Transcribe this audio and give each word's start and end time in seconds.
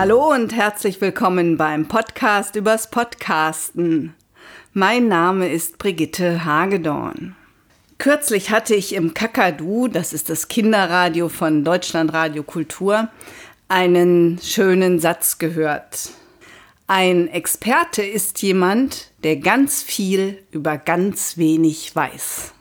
Hallo 0.00 0.32
und 0.32 0.54
herzlich 0.54 0.98
willkommen 1.02 1.58
beim 1.58 1.86
Podcast 1.86 2.56
übers 2.56 2.88
Podcasten. 2.88 4.14
Mein 4.72 5.08
Name 5.08 5.52
ist 5.52 5.76
Brigitte 5.76 6.46
Hagedorn. 6.46 7.36
Kürzlich 7.98 8.50
hatte 8.50 8.74
ich 8.74 8.94
im 8.94 9.12
Kakadu, 9.12 9.88
das 9.88 10.14
ist 10.14 10.30
das 10.30 10.48
Kinderradio 10.48 11.28
von 11.28 11.64
Deutschlandradio 11.64 12.44
Kultur, 12.44 13.10
einen 13.68 14.38
schönen 14.42 15.00
Satz 15.00 15.36
gehört. 15.36 16.12
Ein 16.86 17.28
Experte 17.28 18.02
ist 18.02 18.40
jemand, 18.40 19.10
der 19.22 19.36
ganz 19.36 19.82
viel 19.82 20.42
über 20.50 20.78
ganz 20.78 21.36
wenig 21.36 21.94
weiß. 21.94 22.54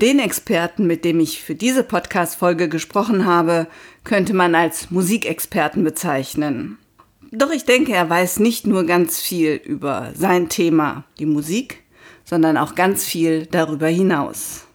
Den 0.00 0.20
Experten, 0.20 0.86
mit 0.86 1.04
dem 1.04 1.20
ich 1.20 1.42
für 1.42 1.54
diese 1.54 1.84
Podcast-Folge 1.84 2.70
gesprochen 2.70 3.26
habe, 3.26 3.66
könnte 4.04 4.32
man 4.32 4.54
als 4.54 4.90
Musikexperten 4.90 5.84
bezeichnen. 5.84 6.78
Doch 7.30 7.50
ich 7.50 7.66
denke, 7.66 7.92
er 7.92 8.08
weiß 8.08 8.40
nicht 8.40 8.66
nur 8.66 8.84
ganz 8.84 9.20
viel 9.20 9.54
über 9.54 10.12
sein 10.14 10.48
Thema, 10.48 11.04
die 11.18 11.26
Musik, 11.26 11.82
sondern 12.24 12.56
auch 12.56 12.74
ganz 12.74 13.04
viel 13.04 13.46
darüber 13.46 13.86
hinaus. 13.86 14.66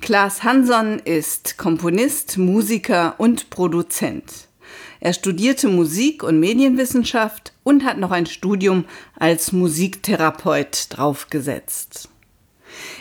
Klaas 0.00 0.42
Hanson 0.42 0.98
ist 1.04 1.56
Komponist, 1.56 2.36
Musiker 2.36 3.14
und 3.18 3.50
Produzent. 3.50 4.48
Er 5.00 5.12
studierte 5.12 5.68
Musik- 5.68 6.24
und 6.24 6.40
Medienwissenschaft 6.40 7.52
und 7.62 7.84
hat 7.84 7.98
noch 7.98 8.10
ein 8.10 8.26
Studium 8.26 8.86
als 9.16 9.52
Musiktherapeut 9.52 10.86
draufgesetzt. 10.90 12.08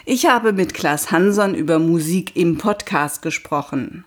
Ich 0.06 0.26
habe 0.26 0.54
mit 0.54 0.74
Klaas 0.74 1.12
Hanson 1.12 1.56
über 1.56 1.80
Musik 1.80 2.36
im 2.36 2.58
Podcast 2.58 3.22
gesprochen. 3.22 4.06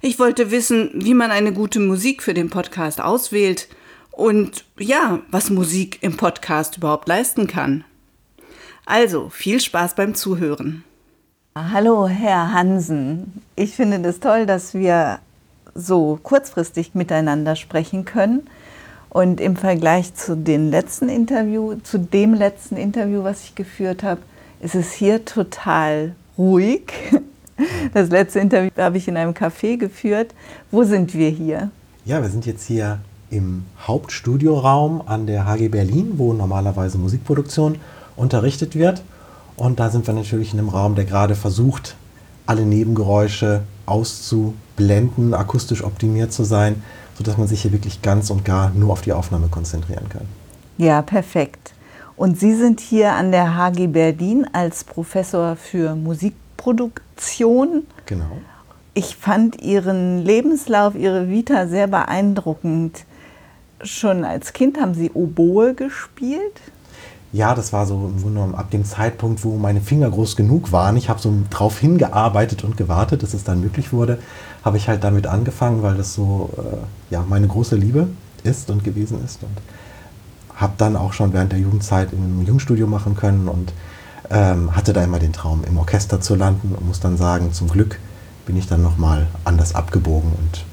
Ich 0.00 0.18
wollte 0.18 0.50
wissen, 0.50 0.90
wie 0.94 1.14
man 1.14 1.30
eine 1.30 1.52
gute 1.52 1.80
Musik 1.80 2.22
für 2.22 2.34
den 2.34 2.50
Podcast 2.50 3.00
auswählt 3.00 3.68
und 4.10 4.64
ja, 4.78 5.20
was 5.30 5.50
Musik 5.50 5.98
im 6.02 6.16
Podcast 6.16 6.76
überhaupt 6.76 7.08
leisten 7.08 7.46
kann. 7.46 7.84
Also, 8.86 9.28
viel 9.28 9.60
Spaß 9.60 9.94
beim 9.94 10.14
Zuhören. 10.14 10.84
Hallo, 11.54 12.06
Herr 12.08 12.52
Hansen. 12.52 13.42
Ich 13.56 13.74
finde 13.74 14.08
es 14.08 14.20
toll, 14.20 14.46
dass 14.46 14.74
wir 14.74 15.20
so 15.74 16.18
kurzfristig 16.22 16.94
miteinander 16.94 17.56
sprechen 17.56 18.04
können. 18.04 18.48
Und 19.08 19.40
im 19.40 19.56
Vergleich 19.56 20.14
zu 20.14 20.36
dem 20.36 20.70
letzten 20.70 21.08
Interview, 21.08 21.74
zu 21.82 21.98
dem 21.98 22.34
letzten 22.34 22.76
Interview, 22.76 23.24
was 23.24 23.44
ich 23.44 23.54
geführt 23.56 24.04
habe, 24.04 24.20
ist 24.60 24.74
es 24.74 24.92
hier 24.92 25.24
total 25.24 26.14
ruhig. 26.38 26.92
Das 27.92 28.08
letzte 28.08 28.40
Interview 28.40 28.70
habe 28.78 28.96
ich 28.96 29.06
in 29.06 29.16
einem 29.16 29.32
Café 29.32 29.76
geführt. 29.76 30.34
Wo 30.70 30.84
sind 30.84 31.12
wir 31.14 31.28
hier? 31.28 31.70
Ja, 32.06 32.22
wir 32.22 32.30
sind 32.30 32.46
jetzt 32.46 32.66
hier 32.66 33.00
im 33.30 33.64
Hauptstudioraum 33.86 35.02
an 35.06 35.26
der 35.26 35.46
HG 35.46 35.68
Berlin, 35.68 36.14
wo 36.16 36.32
normalerweise 36.32 36.96
Musikproduktion 36.96 37.76
unterrichtet 38.16 38.74
wird. 38.76 39.02
Und 39.56 39.78
da 39.78 39.90
sind 39.90 40.06
wir 40.06 40.14
natürlich 40.14 40.54
in 40.54 40.58
einem 40.58 40.70
Raum, 40.70 40.94
der 40.94 41.04
gerade 41.04 41.34
versucht, 41.34 41.96
alle 42.46 42.62
Nebengeräusche 42.62 43.62
auszublenden, 43.84 45.34
akustisch 45.34 45.84
optimiert 45.84 46.32
zu 46.32 46.44
sein, 46.44 46.82
sodass 47.18 47.36
man 47.36 47.46
sich 47.46 47.62
hier 47.62 47.72
wirklich 47.72 48.00
ganz 48.00 48.30
und 48.30 48.44
gar 48.44 48.70
nur 48.70 48.90
auf 48.90 49.02
die 49.02 49.12
Aufnahme 49.12 49.48
konzentrieren 49.48 50.08
kann. 50.08 50.26
Ja, 50.78 51.02
perfekt. 51.02 51.74
Und 52.20 52.38
Sie 52.38 52.54
sind 52.54 52.80
hier 52.80 53.14
an 53.14 53.32
der 53.32 53.56
HG 53.56 53.86
Berlin 53.86 54.46
als 54.52 54.84
Professor 54.84 55.56
für 55.56 55.94
Musikproduktion. 55.94 57.84
Genau. 58.04 58.26
Ich 58.92 59.16
fand 59.16 59.62
Ihren 59.62 60.18
Lebenslauf, 60.18 60.94
Ihre 60.94 61.30
Vita 61.30 61.66
sehr 61.66 61.86
beeindruckend. 61.86 63.06
Schon 63.82 64.26
als 64.26 64.52
Kind 64.52 64.78
haben 64.78 64.92
Sie 64.92 65.10
Oboe 65.14 65.72
gespielt? 65.72 66.60
Ja, 67.32 67.54
das 67.54 67.72
war 67.72 67.86
so 67.86 67.94
im 67.94 68.20
Grunde 68.20 68.34
genommen 68.34 68.54
ab 68.54 68.70
dem 68.70 68.84
Zeitpunkt, 68.84 69.42
wo 69.42 69.56
meine 69.56 69.80
Finger 69.80 70.10
groß 70.10 70.36
genug 70.36 70.72
waren. 70.72 70.98
Ich 70.98 71.08
habe 71.08 71.22
so 71.22 71.32
drauf 71.48 71.78
hingearbeitet 71.78 72.64
und 72.64 72.76
gewartet, 72.76 73.22
dass 73.22 73.32
es 73.32 73.44
dann 73.44 73.62
möglich 73.62 73.94
wurde. 73.94 74.18
Habe 74.62 74.76
ich 74.76 74.88
halt 74.88 75.04
damit 75.04 75.26
angefangen, 75.26 75.82
weil 75.82 75.96
das 75.96 76.12
so 76.12 76.50
äh, 76.58 77.14
ja, 77.14 77.24
meine 77.26 77.48
große 77.48 77.76
Liebe 77.76 78.08
ist 78.44 78.68
und 78.68 78.84
gewesen 78.84 79.24
ist. 79.24 79.42
Und 79.42 79.56
habe 80.60 80.74
dann 80.76 80.96
auch 80.96 81.12
schon 81.12 81.32
während 81.32 81.52
der 81.52 81.58
Jugendzeit 81.58 82.12
im 82.12 82.44
Jungstudio 82.44 82.86
machen 82.86 83.16
können 83.16 83.48
und 83.48 83.72
ähm, 84.30 84.76
hatte 84.76 84.92
da 84.92 85.02
immer 85.02 85.18
den 85.18 85.32
Traum, 85.32 85.64
im 85.64 85.78
Orchester 85.78 86.20
zu 86.20 86.34
landen 86.34 86.74
und 86.74 86.86
muss 86.86 87.00
dann 87.00 87.16
sagen, 87.16 87.52
zum 87.52 87.68
Glück 87.68 87.98
bin 88.46 88.56
ich 88.56 88.66
dann 88.66 88.82
nochmal 88.82 89.26
anders 89.44 89.74
abgebogen 89.74 90.32
und 90.32 90.64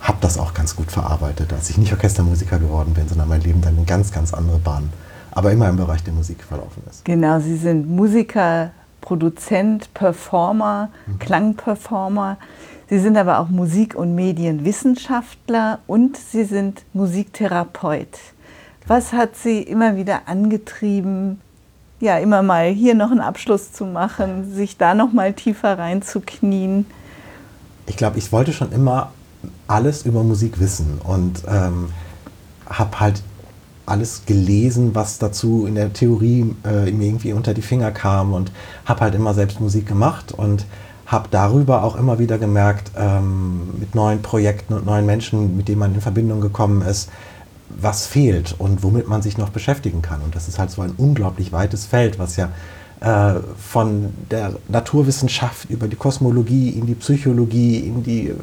habe 0.00 0.18
das 0.20 0.38
auch 0.38 0.54
ganz 0.54 0.76
gut 0.76 0.90
verarbeitet, 0.90 1.52
als 1.52 1.70
ich 1.70 1.78
nicht 1.78 1.92
Orchestermusiker 1.92 2.58
geworden 2.58 2.94
bin, 2.94 3.08
sondern 3.08 3.28
mein 3.28 3.40
Leben 3.40 3.60
dann 3.60 3.76
in 3.76 3.86
ganz, 3.86 4.12
ganz 4.12 4.34
andere 4.34 4.58
Bahnen, 4.58 4.92
aber 5.30 5.52
immer 5.52 5.68
im 5.68 5.76
Bereich 5.76 6.02
der 6.04 6.12
Musik 6.12 6.42
verlaufen 6.44 6.82
ist. 6.88 7.04
Genau, 7.04 7.40
Sie 7.40 7.56
sind 7.56 7.88
Musiker, 7.88 8.70
Produzent, 9.00 9.92
Performer, 9.94 10.90
mhm. 11.06 11.18
Klangperformer. 11.18 12.36
Sie 12.88 12.98
sind 12.98 13.16
aber 13.16 13.40
auch 13.40 13.48
Musik- 13.48 13.96
und 13.96 14.14
Medienwissenschaftler 14.14 15.80
und 15.86 16.16
Sie 16.16 16.44
sind 16.44 16.84
Musiktherapeut. 16.92 18.18
Was 18.88 19.12
hat 19.12 19.36
Sie 19.36 19.62
immer 19.62 19.96
wieder 19.96 20.28
angetrieben, 20.28 21.40
ja, 21.98 22.18
immer 22.18 22.42
mal 22.42 22.70
hier 22.70 22.94
noch 22.94 23.10
einen 23.10 23.20
Abschluss 23.20 23.72
zu 23.72 23.84
machen, 23.84 24.54
sich 24.54 24.76
da 24.76 24.94
noch 24.94 25.12
mal 25.12 25.32
tiefer 25.32 25.76
reinzuknien? 25.76 26.86
Ich 27.88 27.96
glaube, 27.96 28.18
ich 28.18 28.30
wollte 28.30 28.52
schon 28.52 28.70
immer 28.70 29.10
alles 29.66 30.06
über 30.06 30.22
Musik 30.22 30.60
wissen 30.60 31.00
und 31.02 31.42
ähm, 31.48 31.88
habe 32.68 33.00
halt 33.00 33.22
alles 33.86 34.22
gelesen, 34.26 34.94
was 34.94 35.18
dazu 35.18 35.66
in 35.66 35.74
der 35.74 35.92
Theorie 35.92 36.54
äh, 36.64 36.90
mir 36.90 37.06
irgendwie 37.06 37.32
unter 37.32 37.54
die 37.54 37.62
Finger 37.62 37.90
kam 37.90 38.32
und 38.34 38.52
habe 38.84 39.00
halt 39.00 39.14
immer 39.14 39.34
selbst 39.34 39.60
Musik 39.60 39.86
gemacht 39.86 40.32
und 40.32 40.64
habe 41.06 41.28
darüber 41.30 41.84
auch 41.84 41.96
immer 41.96 42.18
wieder 42.18 42.38
gemerkt, 42.38 42.90
ähm, 42.96 43.78
mit 43.78 43.94
neuen 43.94 44.22
Projekten 44.22 44.74
und 44.74 44.86
neuen 44.86 45.06
Menschen, 45.06 45.56
mit 45.56 45.68
denen 45.68 45.78
man 45.78 45.94
in 45.94 46.00
Verbindung 46.00 46.40
gekommen 46.40 46.82
ist, 46.82 47.10
was 47.68 48.06
fehlt 48.06 48.54
und 48.58 48.82
womit 48.82 49.08
man 49.08 49.22
sich 49.22 49.38
noch 49.38 49.50
beschäftigen 49.50 50.02
kann. 50.02 50.20
Und 50.22 50.34
das 50.34 50.48
ist 50.48 50.58
halt 50.58 50.70
so 50.70 50.82
ein 50.82 50.92
unglaublich 50.96 51.52
weites 51.52 51.86
Feld, 51.86 52.18
was 52.18 52.36
ja 52.36 52.50
äh, 53.00 53.40
von 53.58 54.14
der 54.30 54.54
Naturwissenschaft 54.68 55.68
über 55.68 55.86
die 55.86 55.96
Kosmologie 55.96 56.70
in 56.70 56.86
die 56.86 56.94
Psychologie, 56.94 57.78
in 57.78 58.02
die 58.02 58.28
äh, 58.28 58.34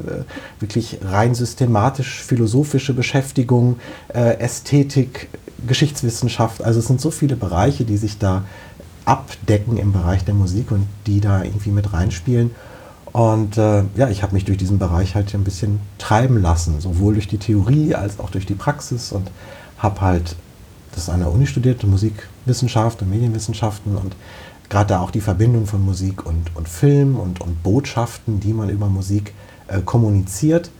wirklich 0.60 1.00
rein 1.04 1.34
systematisch 1.34 2.22
philosophische 2.22 2.94
Beschäftigung, 2.94 3.78
äh, 4.14 4.38
Ästhetik, 4.38 5.30
Geschichtswissenschaft. 5.66 6.64
Also 6.64 6.80
es 6.80 6.88
sind 6.88 7.02
so 7.02 7.10
viele 7.10 7.36
Bereiche, 7.36 7.84
die 7.84 7.98
sich 7.98 8.20
da 8.20 8.44
abdecken 9.06 9.78
im 9.78 9.92
Bereich 9.92 10.24
der 10.24 10.34
Musik 10.34 10.72
und 10.72 10.88
die 11.08 11.20
da 11.20 11.44
irgendwie 11.44 11.72
mit 11.72 11.92
reinspielen. 11.92 12.52
Und 13.14 13.58
äh, 13.58 13.84
ja, 13.96 14.10
ich 14.10 14.24
habe 14.24 14.34
mich 14.34 14.44
durch 14.44 14.58
diesen 14.58 14.80
Bereich 14.80 15.14
halt 15.14 15.34
ein 15.36 15.44
bisschen 15.44 15.80
treiben 16.00 16.42
lassen, 16.42 16.82
sowohl 16.82 17.14
durch 17.14 17.28
die 17.28 17.38
Theorie 17.38 17.94
als 17.94 18.20
auch 18.20 18.32
durch 18.32 18.48
die 18.48 18.56
Praxis 18.56 19.12
und 19.12 19.30
habe 19.78 20.02
halt 20.02 20.36
das 20.96 21.10
an 21.10 21.20
der 21.20 21.32
Uni 21.32 21.46
studiert, 21.46 21.84
Musikwissenschaft 21.84 23.04
und 23.04 23.12
Medienwissenschaften 23.12 23.98
und 23.98 24.16
gerade 24.68 24.90
da 24.90 25.02
auch 25.02 25.12
die 25.12 25.22
Verbindung 25.22 25.68
von 25.68 25.86
Musik 25.86 26.26
und, 26.26 26.56
und 26.56 26.68
Film 26.68 27.16
und, 27.16 27.40
und 27.40 27.62
Botschaften, 27.62 28.40
die 28.40 28.54
man 28.54 28.70
über 28.70 28.88
Musik 28.88 29.34
äh, 29.68 29.82
kommuniziert 29.82 30.72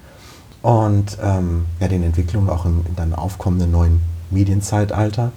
und 0.64 1.18
ähm, 1.22 1.66
ja, 1.80 1.88
den 1.88 2.02
Entwicklungen 2.02 2.50
auch 2.50 2.66
im, 2.66 2.84
in 2.88 2.96
dann 2.96 3.14
aufkommenden 3.14 3.70
neuen 3.70 4.02
Medienzeitalter. 4.32 5.32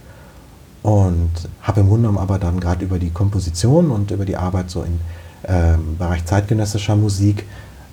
Und 0.83 1.31
habe 1.63 1.81
im 1.81 1.89
Grunde 1.89 2.03
genommen 2.03 2.19
aber 2.19 2.39
dann 2.39 2.61
gerade 2.61 2.85
über 2.85 3.01
die 3.01 3.11
Komposition 3.11 3.91
und 3.91 4.13
über 4.13 4.25
die 4.25 4.37
Arbeit 4.37 4.71
so 4.71 4.83
in 4.83 5.01
ähm, 5.47 5.97
Bereich 5.99 6.25
zeitgenössischer 6.25 6.97
Musik 6.97 7.45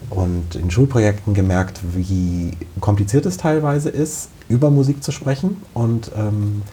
und 0.09 0.55
in 0.55 0.69
Schulprojekten 0.69 1.33
gemerkt, 1.33 1.79
wie 1.93 2.51
kompliziert 2.79 3.25
es 3.25 3.37
teilweise 3.37 3.89
ist, 3.89 4.29
über 4.49 4.69
Musik 4.69 5.03
zu 5.03 5.11
sprechen 5.11 5.57
und 5.73 6.11
ähm, 6.15 6.63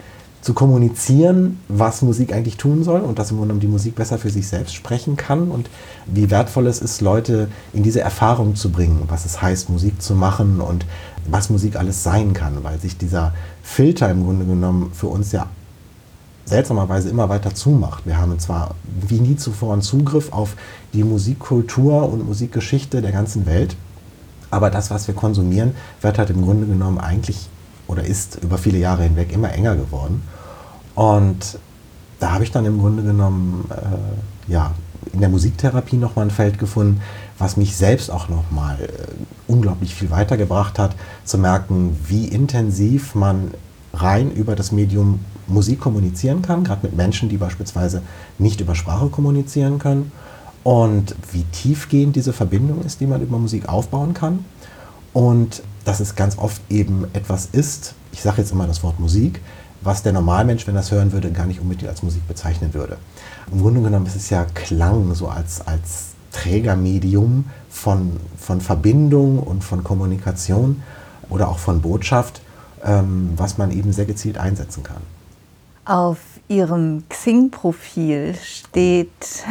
zu 0.43 0.55
kommunizieren, 0.55 1.61
was 1.69 2.01
Musik 2.01 2.33
eigentlich 2.33 2.57
tun 2.57 2.83
soll 2.83 3.01
und 3.01 3.19
dass 3.19 3.31
im 3.31 3.37
Grunde 3.37 3.55
die 3.57 3.67
Musik 3.67 3.95
besser 3.95 4.19
für 4.19 4.31
sich 4.31 4.49
selbst 4.49 4.75
sprechen 4.75 5.17
kann 5.17 5.51
und 5.51 5.69
wie 6.07 6.31
wertvoll 6.31 6.67
es 6.67 6.81
ist, 6.81 7.03
Leute 7.03 7.49
in 7.75 7.83
diese 7.83 8.01
Erfahrung 8.01 8.55
zu 8.57 8.71
bringen, 8.71 9.03
was 9.09 9.27
es 9.27 9.43
heißt, 9.43 9.69
Musik 9.69 10.01
zu 10.01 10.15
machen 10.15 10.61
und 10.61 10.87
was 11.29 11.51
Musik 11.51 11.77
alles 11.77 12.03
sein 12.03 12.33
kann, 12.33 12.65
weil 12.65 12.81
sich 12.81 12.97
dieser 12.97 13.35
Filter 13.63 14.11
im 14.11 14.25
Grunde 14.25 14.47
genommen 14.47 14.93
für 14.95 15.09
uns 15.09 15.31
ja 15.33 15.47
seltsamerweise 16.51 17.09
immer 17.09 17.29
weiter 17.29 17.55
zumacht. 17.55 18.07
Wir 18.07 18.19
haben 18.19 18.39
zwar 18.39 18.75
wie 18.85 19.21
nie 19.21 19.37
zuvor 19.37 19.73
einen 19.73 19.83
Zugriff 19.83 20.33
auf 20.33 20.57
die 20.93 21.05
Musikkultur 21.05 22.13
und 22.13 22.27
Musikgeschichte 22.27 23.01
der 23.01 23.13
ganzen 23.13 23.47
Welt, 23.47 23.77
aber 24.51 24.71
das, 24.71 24.91
was 24.91 25.07
wir 25.07 25.15
konsumieren, 25.15 25.75
wird 26.03 26.19
halt 26.19 26.31
im 26.31 26.43
Grunde 26.43 26.67
genommen 26.67 26.99
eigentlich 26.99 27.49
oder 27.87 28.05
ist 28.05 28.39
über 28.43 28.59
viele 28.59 28.79
Jahre 28.79 29.03
hinweg 29.05 29.33
immer 29.33 29.53
enger 29.53 29.77
geworden. 29.77 30.23
Und 30.95 31.59
da 32.19 32.33
habe 32.33 32.45
ich 32.45 32.53
dann 32.53 32.67
im 32.67 32.79
Grunde 32.79 33.03
genommen 33.03 33.69
äh, 33.71 34.53
ja, 34.53 34.73
in 35.13 35.21
der 35.21 35.29
Musiktherapie 35.29 35.97
nochmal 35.97 36.27
ein 36.27 36.31
Feld 36.31 36.59
gefunden, 36.59 37.01
was 37.39 37.57
mich 37.57 37.77
selbst 37.77 38.11
auch 38.11 38.29
nochmal 38.29 38.79
äh, 38.81 38.89
unglaublich 39.47 39.95
viel 39.95 40.11
weitergebracht 40.11 40.79
hat, 40.79 40.95
zu 41.25 41.39
merken, 41.39 41.97
wie 42.07 42.27
intensiv 42.27 43.15
man 43.15 43.53
rein 43.95 44.31
über 44.31 44.55
das 44.55 44.73
Medium 44.73 45.21
Musik 45.51 45.81
kommunizieren 45.81 46.43
kann, 46.43 46.65
gerade 46.65 46.87
mit 46.87 46.97
Menschen, 46.97 47.29
die 47.29 47.37
beispielsweise 47.37 48.03
nicht 48.39 48.61
über 48.61 48.75
Sprache 48.75 49.09
kommunizieren 49.09 49.79
können 49.79 50.13
und 50.65 51.15
wie 51.33 51.45
tiefgehend 51.45 52.17
diese 52.17 52.33
Verbindung 52.33 52.83
ist, 52.83 53.01
die 53.01 53.07
man 53.07 53.23
über 53.23 53.39
Musik 53.39 53.69
aufbauen 53.69 54.15
kann 54.15 54.45
und 55.13 55.63
dass 55.85 56.01
es 56.01 56.15
ganz 56.15 56.39
oft 56.39 56.63
eben 56.71 57.07
etwas 57.13 57.49
ist, 57.53 57.95
ich 58.13 58.23
sage 58.23 58.39
jetzt 58.39 58.53
immer 58.53 58.67
das 58.67 58.83
Wort 58.83 59.01
Musik, 59.01 59.41
was 59.83 60.03
der 60.03 60.13
Normalmensch, 60.13 60.67
wenn 60.67 60.75
er 60.75 60.83
das 60.83 60.91
hören 60.91 61.13
würde, 61.13 61.31
gar 61.31 61.47
nicht 61.47 61.61
unbedingt 61.61 61.89
als 61.89 62.03
Musik 62.03 62.27
bezeichnen 62.29 62.75
würde. 62.75 62.99
Im 63.51 63.61
Grunde 63.61 63.81
genommen 63.81 64.07
ist 64.07 64.17
es 64.17 64.29
ja 64.31 64.45
Klang, 64.55 65.15
so 65.15 65.29
als, 65.29 65.67
als 65.67 66.11
Trägermedium 66.33 67.47
von, 67.71 68.13
von 68.37 68.61
Verbindung 68.61 69.39
und 69.39 69.65
von 69.65 69.83
Kommunikation 69.83 70.83
oder 71.29 71.49
auch 71.49 71.59
von 71.59 71.81
Botschaft, 71.81 72.43
ähm, 72.85 73.31
was 73.37 73.59
man 73.59 73.71
eben 73.71 73.93
sehr 73.93 74.05
gezielt 74.05 74.39
einsetzen 74.39 74.83
kann. 74.83 75.03
Auf 75.91 76.19
Ihrem 76.47 77.03
Xing-Profil 77.09 78.37
steht, 78.41 79.45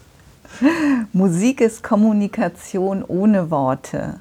Musik 1.12 1.60
ist 1.60 1.84
Kommunikation 1.84 3.04
ohne 3.04 3.52
Worte. 3.52 4.18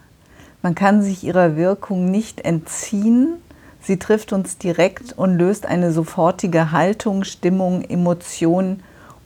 Man 0.61 0.75
kann 0.75 1.01
sich 1.01 1.23
ihrer 1.23 1.55
Wirkung 1.55 2.11
nicht 2.11 2.41
entziehen. 2.41 3.37
Sie 3.81 3.97
trifft 3.97 4.33
uns 4.33 4.59
direkt 4.59 5.13
und 5.13 5.39
löst 5.39 5.65
eine 5.65 5.91
sofortige 5.91 6.71
Haltung, 6.71 7.23
Stimmung, 7.23 7.81
Emotion 7.81 8.83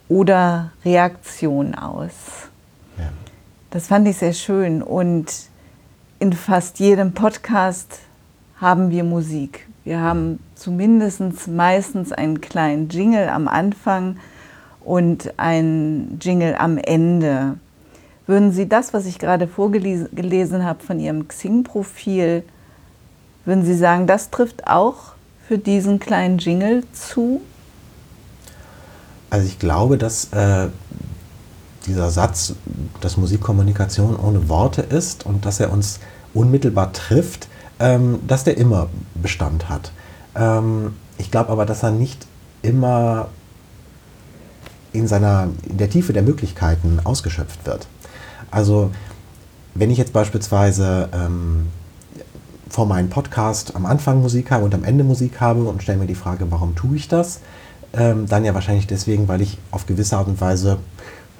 oder 0.08 0.72
Reaktion 0.86 1.74
aus. 1.74 2.14
Ja. 2.96 3.10
Das 3.68 3.88
fand 3.88 4.08
ich 4.08 4.16
sehr 4.16 4.32
schön. 4.32 4.82
Und 4.82 5.26
in 6.18 6.32
fast 6.32 6.78
jedem 6.78 7.12
Podcast 7.12 7.98
haben 8.58 8.88
wir 8.88 9.04
Musik. 9.04 9.68
Wir 9.84 10.00
haben 10.00 10.38
zumindest 10.54 11.48
meistens 11.48 12.12
einen 12.12 12.40
kleinen 12.40 12.88
Jingle 12.88 13.28
am 13.28 13.48
Anfang 13.48 14.16
und 14.80 15.38
einen 15.38 16.18
Jingle 16.20 16.54
am 16.56 16.78
Ende. 16.78 17.54
Würden 18.26 18.52
Sie 18.52 18.68
das, 18.68 18.94
was 18.94 19.06
ich 19.06 19.18
gerade 19.18 19.48
vorgelesen 19.48 20.64
habe 20.64 20.84
von 20.84 21.00
Ihrem 21.00 21.26
Xing-Profil, 21.26 22.44
würden 23.44 23.64
Sie 23.64 23.76
sagen, 23.76 24.06
das 24.06 24.30
trifft 24.30 24.68
auch 24.68 25.14
für 25.48 25.58
diesen 25.58 25.98
kleinen 25.98 26.38
Jingle 26.38 26.84
zu? 26.92 27.40
Also 29.30 29.46
ich 29.46 29.58
glaube, 29.58 29.98
dass 29.98 30.32
äh, 30.32 30.68
dieser 31.86 32.10
Satz, 32.10 32.54
dass 33.00 33.16
Musikkommunikation 33.16 34.14
ohne 34.16 34.48
Worte 34.48 34.82
ist 34.82 35.26
und 35.26 35.44
dass 35.44 35.58
er 35.58 35.72
uns 35.72 35.98
unmittelbar 36.34 36.92
trifft, 36.92 37.48
ähm, 37.82 38.20
dass 38.26 38.44
der 38.44 38.56
immer 38.56 38.88
Bestand 39.14 39.68
hat. 39.68 39.90
Ähm, 40.36 40.94
ich 41.18 41.30
glaube 41.30 41.50
aber, 41.50 41.66
dass 41.66 41.82
er 41.82 41.90
nicht 41.90 42.26
immer 42.62 43.28
in, 44.92 45.08
seiner, 45.08 45.48
in 45.68 45.78
der 45.78 45.90
Tiefe 45.90 46.12
der 46.12 46.22
Möglichkeiten 46.22 47.00
ausgeschöpft 47.02 47.66
wird. 47.66 47.88
Also 48.50 48.92
wenn 49.74 49.90
ich 49.90 49.98
jetzt 49.98 50.12
beispielsweise 50.12 51.08
ähm, 51.12 51.66
vor 52.68 52.86
meinem 52.86 53.10
Podcast 53.10 53.74
am 53.74 53.84
Anfang 53.84 54.22
Musik 54.22 54.50
habe 54.52 54.64
und 54.64 54.74
am 54.74 54.84
Ende 54.84 55.02
Musik 55.02 55.40
habe 55.40 55.64
und 55.64 55.82
stelle 55.82 55.98
mir 55.98 56.06
die 56.06 56.14
Frage, 56.14 56.46
warum 56.50 56.76
tue 56.76 56.96
ich 56.96 57.08
das, 57.08 57.40
ähm, 57.94 58.26
dann 58.26 58.44
ja 58.44 58.54
wahrscheinlich 58.54 58.86
deswegen, 58.86 59.26
weil 59.26 59.40
ich 59.40 59.58
auf 59.72 59.86
gewisse 59.86 60.16
Art 60.16 60.28
und 60.28 60.40
Weise 60.40 60.78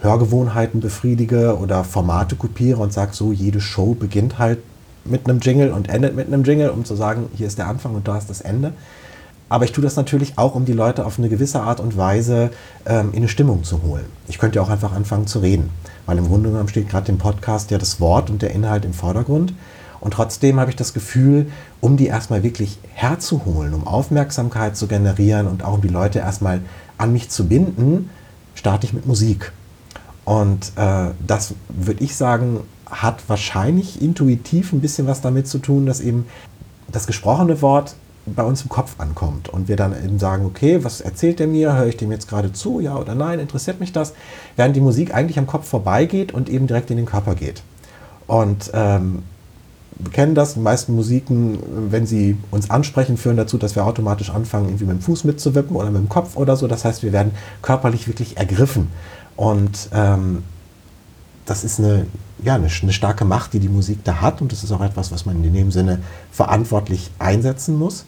Hörgewohnheiten 0.00 0.80
befriedige 0.80 1.56
oder 1.56 1.84
Formate 1.84 2.34
kopiere 2.34 2.80
und 2.80 2.92
sage 2.92 3.12
so, 3.14 3.30
jede 3.30 3.60
Show 3.60 3.94
beginnt 3.94 4.38
halt 4.38 4.58
mit 5.04 5.28
einem 5.28 5.40
Jingle 5.40 5.70
und 5.70 5.88
endet 5.88 6.14
mit 6.14 6.26
einem 6.26 6.44
Jingle, 6.44 6.70
um 6.70 6.84
zu 6.84 6.94
sagen, 6.94 7.28
hier 7.34 7.46
ist 7.46 7.58
der 7.58 7.66
Anfang 7.66 7.94
und 7.94 8.08
da 8.08 8.19
ist 8.19 8.31
das 8.31 8.40
Ende. 8.40 8.72
Aber 9.49 9.66
ich 9.66 9.72
tue 9.72 9.84
das 9.84 9.96
natürlich 9.96 10.38
auch, 10.38 10.54
um 10.54 10.64
die 10.64 10.72
Leute 10.72 11.04
auf 11.04 11.19
eine 11.19 11.28
gewisse 11.28 11.60
Art 11.60 11.78
und 11.78 11.96
Weise 11.99 12.50
ähm, 12.87 13.10
in 13.10 13.19
eine 13.19 13.28
Stimmung 13.28 13.64
zu 13.64 13.82
holen. 13.82 14.06
Ich 14.26 14.38
könnte 14.38 14.56
ja 14.56 14.62
auch 14.62 14.70
einfach 14.70 14.93
anfangen 14.93 15.26
zu 15.26 15.40
reden, 15.40 15.69
weil 16.06 16.16
im 16.16 16.26
Grunde 16.26 16.49
genommen 16.49 16.69
steht 16.69 16.88
gerade 16.88 17.12
im 17.12 17.19
Podcast 17.19 17.70
ja 17.70 17.76
das 17.76 18.00
Wort 18.00 18.31
und 18.31 18.40
der 18.40 18.52
Inhalt 18.52 18.87
im 18.87 18.94
Vordergrund. 18.94 19.52
Und 20.00 20.14
trotzdem 20.14 20.58
habe 20.58 20.70
ich 20.70 20.76
das 20.76 20.94
Gefühl, 20.94 21.52
um 21.81 21.96
die 21.96 22.06
erstmal 22.06 22.43
wirklich 22.43 22.78
herzuholen, 22.94 23.75
um 23.75 23.87
Aufmerksamkeit 23.87 24.76
zu 24.76 24.87
generieren 24.87 25.46
und 25.46 25.64
auch 25.64 25.75
um 25.75 25.81
die 25.82 25.88
Leute 25.88 26.20
erstmal 26.20 26.62
an 26.96 27.12
mich 27.12 27.28
zu 27.28 27.46
binden, 27.46 28.08
starte 28.54 28.87
ich 28.87 28.94
mit 28.94 29.06
Musik. 29.06 29.52
Und 30.25 30.72
äh, 30.76 31.10
das 31.26 31.54
würde 31.69 32.02
ich 32.02 32.16
sagen, 32.16 32.60
hat 32.92 33.28
wahrscheinlich 33.28 34.00
intuitiv 34.00 34.72
ein 34.72 34.80
bisschen 34.80 35.06
was 35.06 35.20
damit 35.20 35.48
zu 35.48 35.58
tun, 35.58 35.86
dass 35.86 36.00
eben 36.00 36.26
das 36.92 37.06
gesprochene 37.06 37.62
Wort 37.62 37.94
bei 38.26 38.44
uns 38.44 38.62
im 38.62 38.68
Kopf 38.68 38.94
ankommt 38.98 39.48
und 39.48 39.66
wir 39.66 39.76
dann 39.76 39.92
eben 39.92 40.18
sagen, 40.18 40.44
okay, 40.44 40.84
was 40.84 41.00
erzählt 41.00 41.40
der 41.40 41.48
mir? 41.48 41.74
Höre 41.74 41.86
ich 41.86 41.96
dem 41.96 42.12
jetzt 42.12 42.28
gerade 42.28 42.52
zu, 42.52 42.78
ja 42.78 42.96
oder 42.96 43.14
nein? 43.14 43.40
Interessiert 43.40 43.80
mich 43.80 43.92
das? 43.92 44.12
Während 44.54 44.76
die 44.76 44.80
Musik 44.80 45.12
eigentlich 45.12 45.38
am 45.38 45.46
Kopf 45.46 45.66
vorbeigeht 45.66 46.32
und 46.32 46.48
eben 46.48 46.66
direkt 46.66 46.90
in 46.90 46.98
den 46.98 47.06
Körper 47.06 47.34
geht. 47.34 47.62
Und 48.28 48.70
ähm, 48.74 49.22
wir 49.98 50.12
kennen 50.12 50.34
das, 50.34 50.54
die 50.54 50.60
meisten 50.60 50.94
Musiken, 50.94 51.58
wenn 51.90 52.06
sie 52.06 52.36
uns 52.50 52.70
ansprechen, 52.70 53.16
führen 53.16 53.36
dazu, 53.36 53.58
dass 53.58 53.74
wir 53.74 53.84
automatisch 53.84 54.30
anfangen, 54.30 54.66
irgendwie 54.66 54.84
mit 54.84 54.98
dem 54.98 55.02
Fuß 55.02 55.24
mitzuwippen 55.24 55.74
oder 55.74 55.90
mit 55.90 56.00
dem 56.00 56.08
Kopf 56.08 56.36
oder 56.36 56.56
so. 56.56 56.68
Das 56.68 56.84
heißt, 56.84 57.02
wir 57.02 57.12
werden 57.12 57.32
körperlich 57.60 58.06
wirklich 58.06 58.36
ergriffen. 58.36 58.88
Und 59.36 59.88
ähm, 59.92 60.44
das 61.44 61.64
ist 61.64 61.78
eine, 61.78 62.06
ja, 62.42 62.54
eine, 62.54 62.68
eine, 62.82 62.92
starke 62.92 63.24
Macht, 63.24 63.52
die 63.52 63.58
die 63.58 63.68
Musik 63.68 64.04
da 64.04 64.20
hat. 64.20 64.40
Und 64.40 64.52
das 64.52 64.64
ist 64.64 64.72
auch 64.72 64.80
etwas, 64.80 65.10
was 65.12 65.26
man 65.26 65.42
in 65.42 65.52
dem 65.52 65.70
Sinne 65.70 66.00
verantwortlich 66.30 67.10
einsetzen 67.18 67.78
muss 67.78 68.04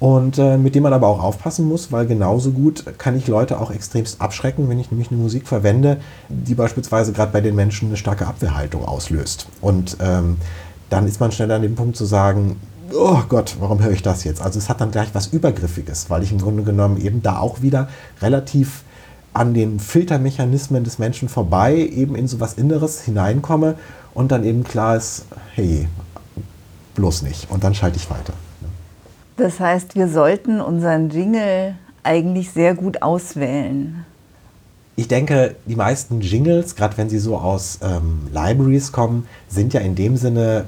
und 0.00 0.38
äh, 0.38 0.56
mit 0.56 0.74
dem 0.74 0.84
man 0.84 0.92
aber 0.92 1.08
auch 1.08 1.22
aufpassen 1.22 1.66
muss, 1.66 1.90
weil 1.90 2.06
genauso 2.06 2.52
gut 2.52 2.84
kann 2.98 3.16
ich 3.16 3.26
Leute 3.26 3.60
auch 3.60 3.70
extremst 3.70 4.20
abschrecken, 4.20 4.68
wenn 4.68 4.78
ich 4.78 4.90
nämlich 4.90 5.10
eine 5.10 5.20
Musik 5.20 5.48
verwende, 5.48 5.98
die 6.28 6.54
beispielsweise 6.54 7.12
gerade 7.12 7.32
bei 7.32 7.40
den 7.40 7.56
Menschen 7.56 7.88
eine 7.88 7.96
starke 7.96 8.26
Abwehrhaltung 8.26 8.84
auslöst. 8.84 9.48
Und 9.60 9.96
ähm, 10.00 10.36
dann 10.88 11.08
ist 11.08 11.20
man 11.20 11.32
schnell 11.32 11.50
an 11.50 11.62
dem 11.62 11.74
Punkt 11.74 11.96
zu 11.96 12.04
sagen, 12.04 12.60
oh 12.94 13.22
Gott, 13.28 13.56
warum 13.58 13.82
höre 13.82 13.90
ich 13.90 14.02
das 14.02 14.24
jetzt? 14.24 14.40
Also 14.40 14.58
es 14.58 14.68
hat 14.68 14.80
dann 14.80 14.92
gleich 14.92 15.08
was 15.14 15.26
Übergriffiges, 15.28 16.08
weil 16.10 16.22
ich 16.22 16.30
im 16.30 16.38
Grunde 16.38 16.62
genommen 16.62 16.98
eben 16.98 17.22
da 17.22 17.38
auch 17.38 17.60
wieder 17.60 17.88
relativ 18.22 18.84
an 19.38 19.54
den 19.54 19.78
Filtermechanismen 19.78 20.82
des 20.82 20.98
Menschen 20.98 21.28
vorbei 21.28 21.76
eben 21.76 22.16
in 22.16 22.26
so 22.26 22.40
was 22.40 22.54
Inneres 22.54 23.02
hineinkomme 23.02 23.76
und 24.12 24.32
dann 24.32 24.42
eben 24.42 24.64
klar 24.64 24.96
ist, 24.96 25.26
hey, 25.54 25.86
bloß 26.96 27.22
nicht. 27.22 27.48
Und 27.48 27.62
dann 27.62 27.72
schalte 27.72 27.98
ich 27.98 28.10
weiter. 28.10 28.32
Das 29.36 29.60
heißt, 29.60 29.94
wir 29.94 30.08
sollten 30.08 30.60
unseren 30.60 31.10
Jingle 31.10 31.76
eigentlich 32.02 32.50
sehr 32.50 32.74
gut 32.74 33.02
auswählen. 33.02 34.04
Ich 34.96 35.06
denke, 35.06 35.54
die 35.66 35.76
meisten 35.76 36.20
Jingles, 36.20 36.74
gerade 36.74 36.96
wenn 36.96 37.08
sie 37.08 37.20
so 37.20 37.36
aus 37.36 37.78
ähm, 37.80 38.26
Libraries 38.32 38.90
kommen, 38.90 39.28
sind 39.48 39.72
ja 39.72 39.80
in 39.80 39.94
dem 39.94 40.16
Sinne 40.16 40.64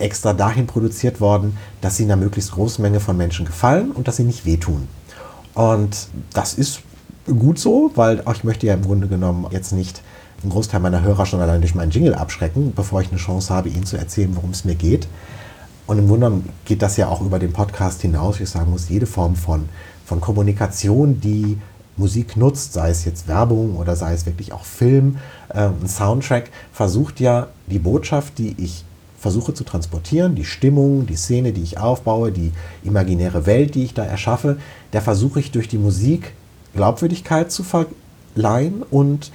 extra 0.00 0.32
dahin 0.32 0.66
produziert 0.66 1.20
worden, 1.20 1.56
dass 1.80 1.96
sie 1.96 2.02
einer 2.02 2.16
möglichst 2.16 2.50
großen 2.50 2.82
Menge 2.82 2.98
von 2.98 3.16
Menschen 3.16 3.46
gefallen 3.46 3.92
und 3.92 4.08
dass 4.08 4.16
sie 4.16 4.24
nicht 4.24 4.44
wehtun. 4.44 4.88
Und 5.54 6.08
das 6.32 6.54
ist 6.54 6.80
gut 7.26 7.58
so, 7.58 7.90
weil 7.94 8.22
auch 8.24 8.34
ich 8.34 8.44
möchte 8.44 8.66
ja 8.66 8.74
im 8.74 8.82
Grunde 8.82 9.08
genommen 9.08 9.46
jetzt 9.50 9.72
nicht 9.72 10.02
einen 10.42 10.52
Großteil 10.52 10.80
meiner 10.80 11.02
Hörer 11.02 11.26
schon 11.26 11.40
allein 11.40 11.60
durch 11.60 11.74
meinen 11.74 11.90
Jingle 11.90 12.14
abschrecken, 12.14 12.72
bevor 12.74 13.00
ich 13.00 13.08
eine 13.08 13.18
Chance 13.18 13.52
habe, 13.52 13.68
ihnen 13.68 13.86
zu 13.86 13.96
erzählen, 13.96 14.34
worum 14.36 14.50
es 14.50 14.64
mir 14.64 14.74
geht. 14.74 15.08
Und 15.86 15.98
im 15.98 16.08
Grunde 16.08 16.40
geht 16.64 16.82
das 16.82 16.96
ja 16.96 17.08
auch 17.08 17.20
über 17.20 17.38
den 17.38 17.52
Podcast 17.52 18.02
hinaus. 18.02 18.40
Ich 18.40 18.48
sagen 18.48 18.70
muss, 18.70 18.88
jede 18.88 19.06
Form 19.06 19.36
von, 19.36 19.68
von 20.04 20.20
Kommunikation, 20.20 21.20
die 21.20 21.58
Musik 21.96 22.36
nutzt, 22.36 22.72
sei 22.72 22.90
es 22.90 23.04
jetzt 23.04 23.28
Werbung 23.28 23.76
oder 23.76 23.94
sei 23.94 24.12
es 24.14 24.26
wirklich 24.26 24.52
auch 24.52 24.64
Film, 24.64 25.18
äh, 25.48 25.68
ein 25.68 25.88
Soundtrack, 25.88 26.50
versucht 26.72 27.20
ja 27.20 27.48
die 27.66 27.78
Botschaft, 27.78 28.38
die 28.38 28.54
ich 28.58 28.84
versuche 29.18 29.54
zu 29.54 29.64
transportieren, 29.64 30.34
die 30.34 30.44
Stimmung, 30.44 31.06
die 31.06 31.16
Szene, 31.16 31.52
die 31.52 31.62
ich 31.62 31.78
aufbaue, 31.78 32.32
die 32.32 32.52
imaginäre 32.82 33.46
Welt, 33.46 33.74
die 33.74 33.84
ich 33.84 33.94
da 33.94 34.04
erschaffe, 34.04 34.58
der 34.92 35.00
versuche 35.00 35.40
ich 35.40 35.50
durch 35.50 35.68
die 35.68 35.78
Musik 35.78 36.34
Glaubwürdigkeit 36.74 37.50
zu 37.50 37.64
verleihen 37.64 38.82
und 38.90 39.30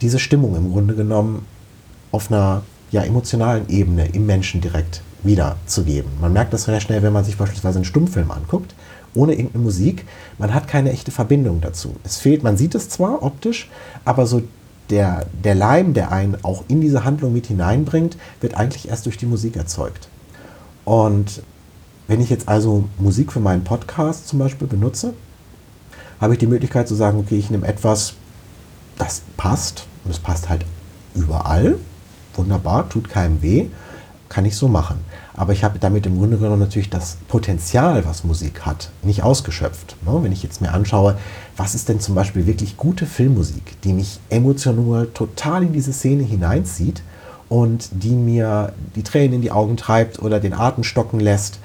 diese 0.00 0.18
Stimmung 0.18 0.56
im 0.56 0.72
Grunde 0.72 0.94
genommen 0.94 1.46
auf 2.12 2.30
einer 2.30 2.62
ja, 2.90 3.02
emotionalen 3.02 3.68
Ebene 3.68 4.06
im 4.06 4.26
Menschen 4.26 4.60
direkt 4.60 5.02
wiederzugeben. 5.22 6.10
Man 6.20 6.32
merkt 6.32 6.52
das 6.52 6.64
sehr 6.64 6.80
schnell, 6.80 7.02
wenn 7.02 7.12
man 7.12 7.24
sich 7.24 7.36
beispielsweise 7.36 7.78
einen 7.78 7.84
Stummfilm 7.84 8.30
anguckt, 8.30 8.74
ohne 9.14 9.34
irgendeine 9.34 9.64
Musik. 9.64 10.06
Man 10.38 10.54
hat 10.54 10.68
keine 10.68 10.92
echte 10.92 11.10
Verbindung 11.10 11.60
dazu. 11.60 11.96
Es 12.04 12.16
fehlt, 12.18 12.42
man 12.42 12.56
sieht 12.56 12.74
es 12.74 12.88
zwar 12.88 13.22
optisch, 13.22 13.70
aber 14.04 14.26
so 14.26 14.42
der, 14.88 15.26
der 15.44 15.54
Leim, 15.54 15.94
der 15.94 16.10
einen 16.10 16.36
auch 16.42 16.64
in 16.68 16.80
diese 16.80 17.04
Handlung 17.04 17.32
mit 17.32 17.46
hineinbringt, 17.46 18.16
wird 18.40 18.54
eigentlich 18.54 18.88
erst 18.88 19.06
durch 19.06 19.18
die 19.18 19.26
Musik 19.26 19.56
erzeugt. 19.56 20.08
Und 20.84 21.42
wenn 22.08 22.20
ich 22.20 22.30
jetzt 22.30 22.48
also 22.48 22.84
Musik 22.98 23.32
für 23.32 23.40
meinen 23.40 23.62
Podcast 23.62 24.26
zum 24.26 24.40
Beispiel 24.40 24.66
benutze, 24.66 25.14
habe 26.20 26.34
ich 26.34 26.38
die 26.38 26.46
Möglichkeit 26.46 26.86
zu 26.86 26.94
sagen, 26.94 27.18
okay, 27.18 27.38
ich 27.38 27.50
nehme 27.50 27.66
etwas, 27.66 28.14
das 28.98 29.22
passt, 29.36 29.86
und 30.04 30.10
es 30.10 30.18
passt 30.18 30.48
halt 30.48 30.64
überall. 31.14 31.76
Wunderbar, 32.34 32.88
tut 32.88 33.08
keinem 33.08 33.42
weh, 33.42 33.66
kann 34.28 34.44
ich 34.44 34.56
so 34.56 34.68
machen. 34.68 35.00
Aber 35.34 35.52
ich 35.52 35.64
habe 35.64 35.78
damit 35.78 36.06
im 36.06 36.18
Grunde 36.18 36.36
genommen 36.36 36.60
natürlich 36.60 36.90
das 36.90 37.16
Potenzial, 37.28 38.04
was 38.04 38.24
Musik 38.24 38.66
hat, 38.66 38.90
nicht 39.02 39.22
ausgeschöpft. 39.22 39.96
Ne? 40.04 40.18
Wenn 40.22 40.32
ich 40.32 40.42
jetzt 40.42 40.60
mir 40.60 40.72
anschaue, 40.72 41.16
was 41.56 41.74
ist 41.74 41.88
denn 41.88 42.00
zum 42.00 42.14
Beispiel 42.14 42.46
wirklich 42.46 42.76
gute 42.76 43.06
Filmmusik, 43.06 43.80
die 43.82 43.92
mich 43.92 44.20
emotional 44.28 45.06
total 45.06 45.62
in 45.62 45.72
diese 45.72 45.92
Szene 45.92 46.22
hineinzieht 46.22 47.02
und 47.48 47.88
die 47.90 48.14
mir 48.14 48.74
die 48.94 49.02
Tränen 49.02 49.34
in 49.34 49.42
die 49.42 49.50
Augen 49.50 49.76
treibt 49.76 50.20
oder 50.20 50.40
den 50.40 50.52
Atem 50.52 50.84
stocken 50.84 51.20
lässt. 51.20 51.58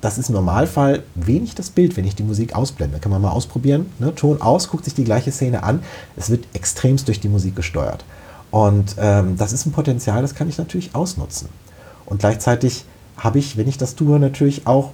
Das 0.00 0.16
ist 0.16 0.28
im 0.28 0.36
Normalfall 0.36 1.02
wenig 1.16 1.54
das 1.54 1.70
Bild, 1.70 1.96
wenn 1.96 2.04
ich 2.04 2.14
die 2.14 2.22
Musik 2.22 2.54
ausblende. 2.54 2.98
Kann 2.98 3.10
man 3.10 3.20
mal 3.20 3.30
ausprobieren. 3.30 3.86
Ne? 3.98 4.14
Ton 4.14 4.40
aus, 4.40 4.68
guckt 4.68 4.84
sich 4.84 4.94
die 4.94 5.04
gleiche 5.04 5.32
Szene 5.32 5.64
an. 5.64 5.80
Es 6.16 6.30
wird 6.30 6.46
extremst 6.52 7.08
durch 7.08 7.20
die 7.20 7.28
Musik 7.28 7.56
gesteuert. 7.56 8.04
Und 8.50 8.94
ähm, 8.98 9.36
das 9.36 9.52
ist 9.52 9.66
ein 9.66 9.72
Potenzial, 9.72 10.22
das 10.22 10.34
kann 10.34 10.48
ich 10.48 10.56
natürlich 10.56 10.94
ausnutzen. 10.94 11.48
Und 12.06 12.20
gleichzeitig 12.20 12.84
habe 13.16 13.38
ich, 13.38 13.56
wenn 13.56 13.68
ich 13.68 13.76
das 13.76 13.94
tue, 13.94 14.18
natürlich 14.18 14.66
auch 14.66 14.92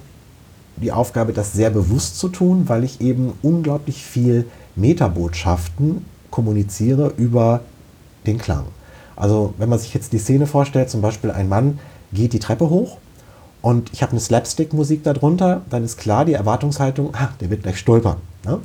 die 0.77 0.91
Aufgabe, 0.91 1.31
das 1.31 1.53
sehr 1.53 1.69
bewusst 1.69 2.19
zu 2.19 2.27
tun, 2.27 2.67
weil 2.67 2.83
ich 2.83 2.99
eben 2.99 3.33
unglaublich 3.41 4.03
viel 4.03 4.45
Metabotschaften 4.75 6.03
kommuniziere 6.31 7.13
über 7.15 7.61
den 8.25 8.39
Klang. 8.39 8.65
Also 9.15 9.53
wenn 9.57 9.69
man 9.69 9.79
sich 9.79 9.93
jetzt 9.93 10.11
die 10.11 10.17
Szene 10.17 10.47
vorstellt, 10.47 10.89
zum 10.89 11.01
Beispiel 11.01 11.31
ein 11.31 11.47
Mann 11.47 11.79
geht 12.11 12.33
die 12.33 12.39
Treppe 12.39 12.69
hoch 12.69 12.97
und 13.65 13.91
ich 13.93 14.03
habe 14.03 14.11
eine 14.11 14.19
Slapstick-Musik 14.19 15.03
darunter, 15.03 15.63
dann 15.71 15.83
ist 15.83 15.97
klar 15.97 16.23
die 16.23 16.33
Erwartungshaltung, 16.33 17.09
ach, 17.13 17.35
der 17.37 17.49
wird 17.49 17.63
gleich 17.63 17.79
stolpern. 17.79 18.17
Ne? 18.45 18.59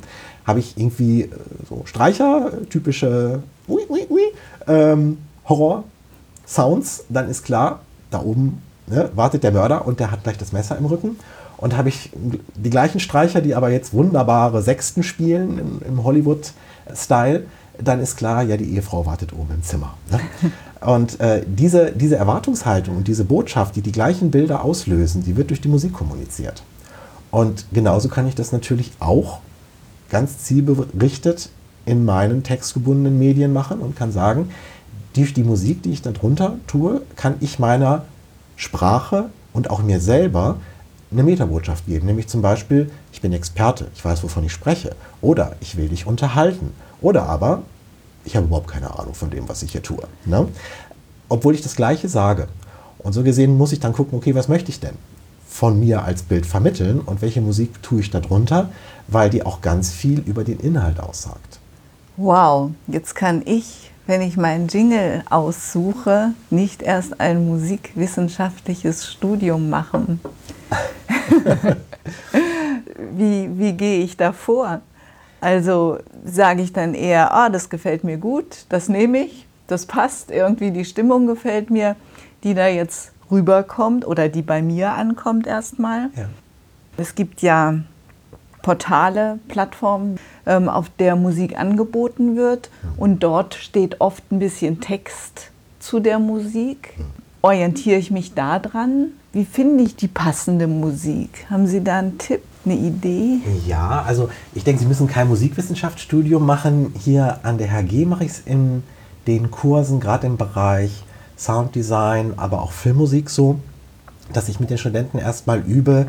Habe 0.45 0.59
ich 0.59 0.77
irgendwie 0.77 1.23
äh, 1.23 1.29
so 1.67 1.81
Streicher, 1.85 2.51
typische 2.69 3.41
ui, 3.67 3.81
ui, 3.89 4.05
ui, 4.11 4.21
ähm, 4.67 5.17
Horror-Sounds, 5.49 7.05
dann 7.09 7.29
ist 7.31 7.43
klar, 7.43 7.79
da 8.11 8.21
oben 8.21 8.61
ne, 8.85 9.09
wartet 9.15 9.43
der 9.43 9.51
Mörder 9.51 9.87
und 9.87 9.99
der 9.99 10.11
hat 10.11 10.21
gleich 10.21 10.37
das 10.37 10.51
Messer 10.51 10.77
im 10.77 10.85
Rücken. 10.85 11.17
Und 11.57 11.75
habe 11.75 11.89
ich 11.89 12.11
die 12.53 12.69
gleichen 12.69 12.99
Streicher, 12.99 13.41
die 13.41 13.55
aber 13.55 13.71
jetzt 13.71 13.93
wunderbare 13.93 14.61
Sechsten 14.61 15.01
spielen 15.01 15.57
im, 15.57 15.81
im 15.83 16.03
Hollywood-Style, 16.03 17.47
dann 17.79 18.01
ist 18.01 18.17
klar, 18.17 18.43
ja, 18.43 18.55
die 18.55 18.71
Ehefrau 18.75 19.07
wartet 19.07 19.33
oben 19.33 19.55
im 19.55 19.63
Zimmer. 19.63 19.95
Ne? 20.11 20.19
Und 20.81 21.19
äh, 21.19 21.43
diese, 21.45 21.91
diese 21.91 22.15
Erwartungshaltung 22.15 22.97
und 22.97 23.07
diese 23.07 23.23
Botschaft, 23.23 23.75
die 23.75 23.81
die 23.81 23.91
gleichen 23.91 24.31
Bilder 24.31 24.63
auslösen, 24.63 25.23
die 25.23 25.37
wird 25.37 25.51
durch 25.51 25.61
die 25.61 25.67
Musik 25.67 25.93
kommuniziert. 25.93 26.63
Und 27.29 27.65
genauso 27.71 28.09
kann 28.09 28.27
ich 28.27 28.35
das 28.35 28.51
natürlich 28.51 28.91
auch 28.99 29.39
ganz 30.09 30.39
zielberichtet 30.39 31.49
in 31.85 32.03
meinen 32.03 32.43
textgebundenen 32.43 33.17
Medien 33.17 33.53
machen 33.53 33.79
und 33.79 33.95
kann 33.95 34.11
sagen, 34.11 34.49
durch 35.13 35.33
die 35.33 35.43
Musik, 35.43 35.83
die 35.83 35.91
ich 35.91 36.01
darunter 36.01 36.55
tue, 36.67 37.01
kann 37.15 37.35
ich 37.39 37.59
meiner 37.59 38.05
Sprache 38.55 39.29
und 39.53 39.69
auch 39.69 39.83
mir 39.83 39.99
selber 39.99 40.57
eine 41.11 41.23
Metabotschaft 41.23 41.85
geben. 41.85 42.05
Nämlich 42.05 42.27
zum 42.27 42.41
Beispiel, 42.41 42.89
ich 43.11 43.21
bin 43.21 43.33
Experte, 43.33 43.87
ich 43.93 44.03
weiß, 44.03 44.23
wovon 44.23 44.45
ich 44.45 44.53
spreche. 44.53 44.95
Oder 45.21 45.55
ich 45.59 45.75
will 45.77 45.89
dich 45.89 46.07
unterhalten. 46.07 46.71
Oder 47.01 47.23
aber, 47.23 47.63
ich 48.25 48.35
habe 48.35 48.45
überhaupt 48.45 48.67
keine 48.69 48.97
Ahnung 48.97 49.13
von 49.13 49.29
dem, 49.29 49.47
was 49.49 49.63
ich 49.63 49.71
hier 49.71 49.83
tue. 49.83 50.03
Ne? 50.25 50.47
Obwohl 51.29 51.55
ich 51.55 51.61
das 51.61 51.75
Gleiche 51.75 52.09
sage. 52.09 52.47
Und 52.99 53.13
so 53.13 53.23
gesehen 53.23 53.57
muss 53.57 53.71
ich 53.71 53.79
dann 53.79 53.93
gucken, 53.93 54.17
okay, 54.17 54.35
was 54.35 54.47
möchte 54.47 54.69
ich 54.69 54.79
denn 54.79 54.95
von 55.47 55.79
mir 55.79 56.03
als 56.03 56.23
Bild 56.23 56.45
vermitteln 56.45 56.99
und 56.99 57.21
welche 57.21 57.41
Musik 57.41 57.83
tue 57.83 57.99
ich 57.99 58.09
darunter, 58.09 58.69
weil 59.07 59.29
die 59.29 59.43
auch 59.43 59.61
ganz 59.61 59.91
viel 59.91 60.19
über 60.19 60.43
den 60.43 60.59
Inhalt 60.59 60.99
aussagt. 60.99 61.59
Wow, 62.15 62.71
jetzt 62.87 63.15
kann 63.15 63.41
ich 63.45 63.91
wenn 64.07 64.21
ich 64.21 64.35
meinen 64.35 64.67
Jingle 64.67 65.23
aussuche, 65.29 66.33
nicht 66.49 66.81
erst 66.81 67.21
ein 67.21 67.47
musikwissenschaftliches 67.47 69.09
Studium 69.09 69.69
machen. 69.69 70.19
wie, 73.15 73.49
wie 73.57 73.73
gehe 73.73 74.03
ich 74.03 74.17
da 74.17 74.33
vor? 74.33 74.81
Also 75.41 75.97
sage 76.23 76.61
ich 76.61 76.71
dann 76.71 76.93
eher, 76.93 77.33
ah, 77.33 77.49
das 77.49 77.69
gefällt 77.69 78.03
mir 78.03 78.17
gut, 78.17 78.65
das 78.69 78.87
nehme 78.87 79.19
ich, 79.19 79.47
das 79.67 79.85
passt, 79.87 80.31
irgendwie 80.31 80.71
die 80.71 80.85
Stimmung 80.85 81.27
gefällt 81.27 81.69
mir, 81.69 81.95
die 82.43 82.53
da 82.53 82.67
jetzt 82.67 83.11
rüberkommt 83.31 84.05
oder 84.05 84.29
die 84.29 84.41
bei 84.41 84.61
mir 84.61 84.93
ankommt 84.93 85.47
erstmal. 85.47 86.09
Ja. 86.15 86.29
Es 86.97 87.15
gibt 87.15 87.41
ja 87.41 87.79
Portale, 88.61 89.39
Plattformen, 89.47 90.19
ähm, 90.45 90.69
auf 90.69 90.89
der 90.99 91.15
Musik 91.15 91.57
angeboten 91.57 92.35
wird. 92.35 92.69
Und 92.97 93.23
dort 93.23 93.55
steht 93.55 94.01
oft 94.01 94.31
ein 94.31 94.39
bisschen 94.39 94.81
Text 94.81 95.51
zu 95.79 95.99
der 95.99 96.19
Musik. 96.19 96.93
Orientiere 97.41 97.97
ich 97.97 98.11
mich 98.11 98.33
daran? 98.33 99.07
Wie 99.33 99.45
finde 99.45 99.83
ich 99.83 99.95
die 99.95 100.07
passende 100.07 100.67
Musik? 100.67 101.47
Haben 101.49 101.65
Sie 101.65 101.83
da 101.83 101.99
einen 101.99 102.17
Tipp, 102.17 102.43
eine 102.65 102.75
Idee? 102.75 103.39
Ja, 103.67 104.03
also 104.05 104.29
ich 104.53 104.63
denke, 104.63 104.81
Sie 104.81 104.87
müssen 104.87 105.07
kein 105.07 105.27
Musikwissenschaftsstudium 105.27 106.45
machen. 106.45 106.93
Hier 106.99 107.39
an 107.43 107.57
der 107.57 107.71
HG 107.71 108.05
mache 108.05 108.23
ich 108.23 108.31
es 108.31 108.39
in 108.39 108.83
den 109.27 109.51
Kursen, 109.51 109.99
gerade 109.99 110.27
im 110.27 110.37
Bereich 110.37 111.03
Sounddesign, 111.37 112.33
aber 112.37 112.61
auch 112.61 112.71
Filmmusik 112.71 113.29
so, 113.29 113.59
dass 114.31 114.49
ich 114.49 114.59
mit 114.59 114.69
den 114.69 114.77
Studenten 114.77 115.17
erstmal 115.17 115.59
übe, 115.59 116.07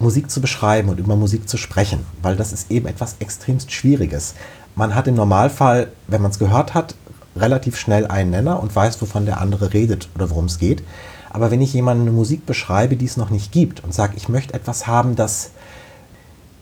Musik 0.00 0.30
zu 0.30 0.40
beschreiben 0.40 0.88
und 0.88 1.00
über 1.00 1.16
Musik 1.16 1.48
zu 1.48 1.56
sprechen, 1.56 2.04
weil 2.22 2.36
das 2.36 2.52
ist 2.52 2.70
eben 2.70 2.86
etwas 2.86 3.16
extremst 3.18 3.72
Schwieriges. 3.72 4.34
Man 4.76 4.94
hat 4.94 5.08
im 5.08 5.16
Normalfall, 5.16 5.88
wenn 6.06 6.22
man 6.22 6.30
es 6.30 6.38
gehört 6.38 6.74
hat, 6.74 6.94
relativ 7.34 7.76
schnell 7.76 8.06
einen 8.06 8.30
Nenner 8.30 8.60
und 8.62 8.74
weiß, 8.74 9.00
wovon 9.02 9.26
der 9.26 9.40
andere 9.40 9.72
redet 9.72 10.08
oder 10.14 10.30
worum 10.30 10.44
es 10.44 10.58
geht. 10.58 10.82
Aber 11.30 11.50
wenn 11.50 11.60
ich 11.60 11.72
jemandem 11.72 12.06
eine 12.06 12.16
Musik 12.16 12.46
beschreibe, 12.46 12.96
die 12.96 13.04
es 13.04 13.16
noch 13.16 13.30
nicht 13.30 13.52
gibt 13.52 13.82
und 13.82 13.92
sage, 13.92 14.14
ich 14.16 14.28
möchte 14.28 14.54
etwas 14.54 14.86
haben, 14.86 15.16
das 15.16 15.50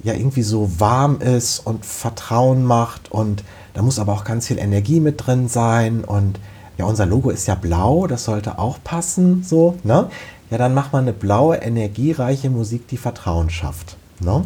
ja 0.06 0.14
irgendwie 0.14 0.42
so 0.42 0.70
warm 0.78 1.20
ist 1.20 1.58
und 1.58 1.84
Vertrauen 1.84 2.64
macht 2.64 3.10
und 3.10 3.42
da 3.74 3.82
muss 3.82 3.98
aber 3.98 4.12
auch 4.12 4.24
ganz 4.24 4.46
viel 4.46 4.58
Energie 4.58 5.00
mit 5.00 5.26
drin 5.26 5.48
sein 5.48 6.04
und 6.04 6.38
ja, 6.78 6.84
unser 6.84 7.06
Logo 7.06 7.30
ist 7.30 7.46
ja 7.46 7.54
blau, 7.54 8.06
das 8.06 8.24
sollte 8.24 8.58
auch 8.58 8.78
passen, 8.84 9.42
so, 9.42 9.76
ne? 9.82 10.08
ja, 10.50 10.58
dann 10.58 10.74
macht 10.74 10.92
man 10.92 11.02
eine 11.02 11.12
blaue, 11.12 11.56
energiereiche 11.56 12.50
Musik, 12.50 12.86
die 12.88 12.98
Vertrauen 12.98 13.50
schafft. 13.50 13.96
Ne? 14.20 14.44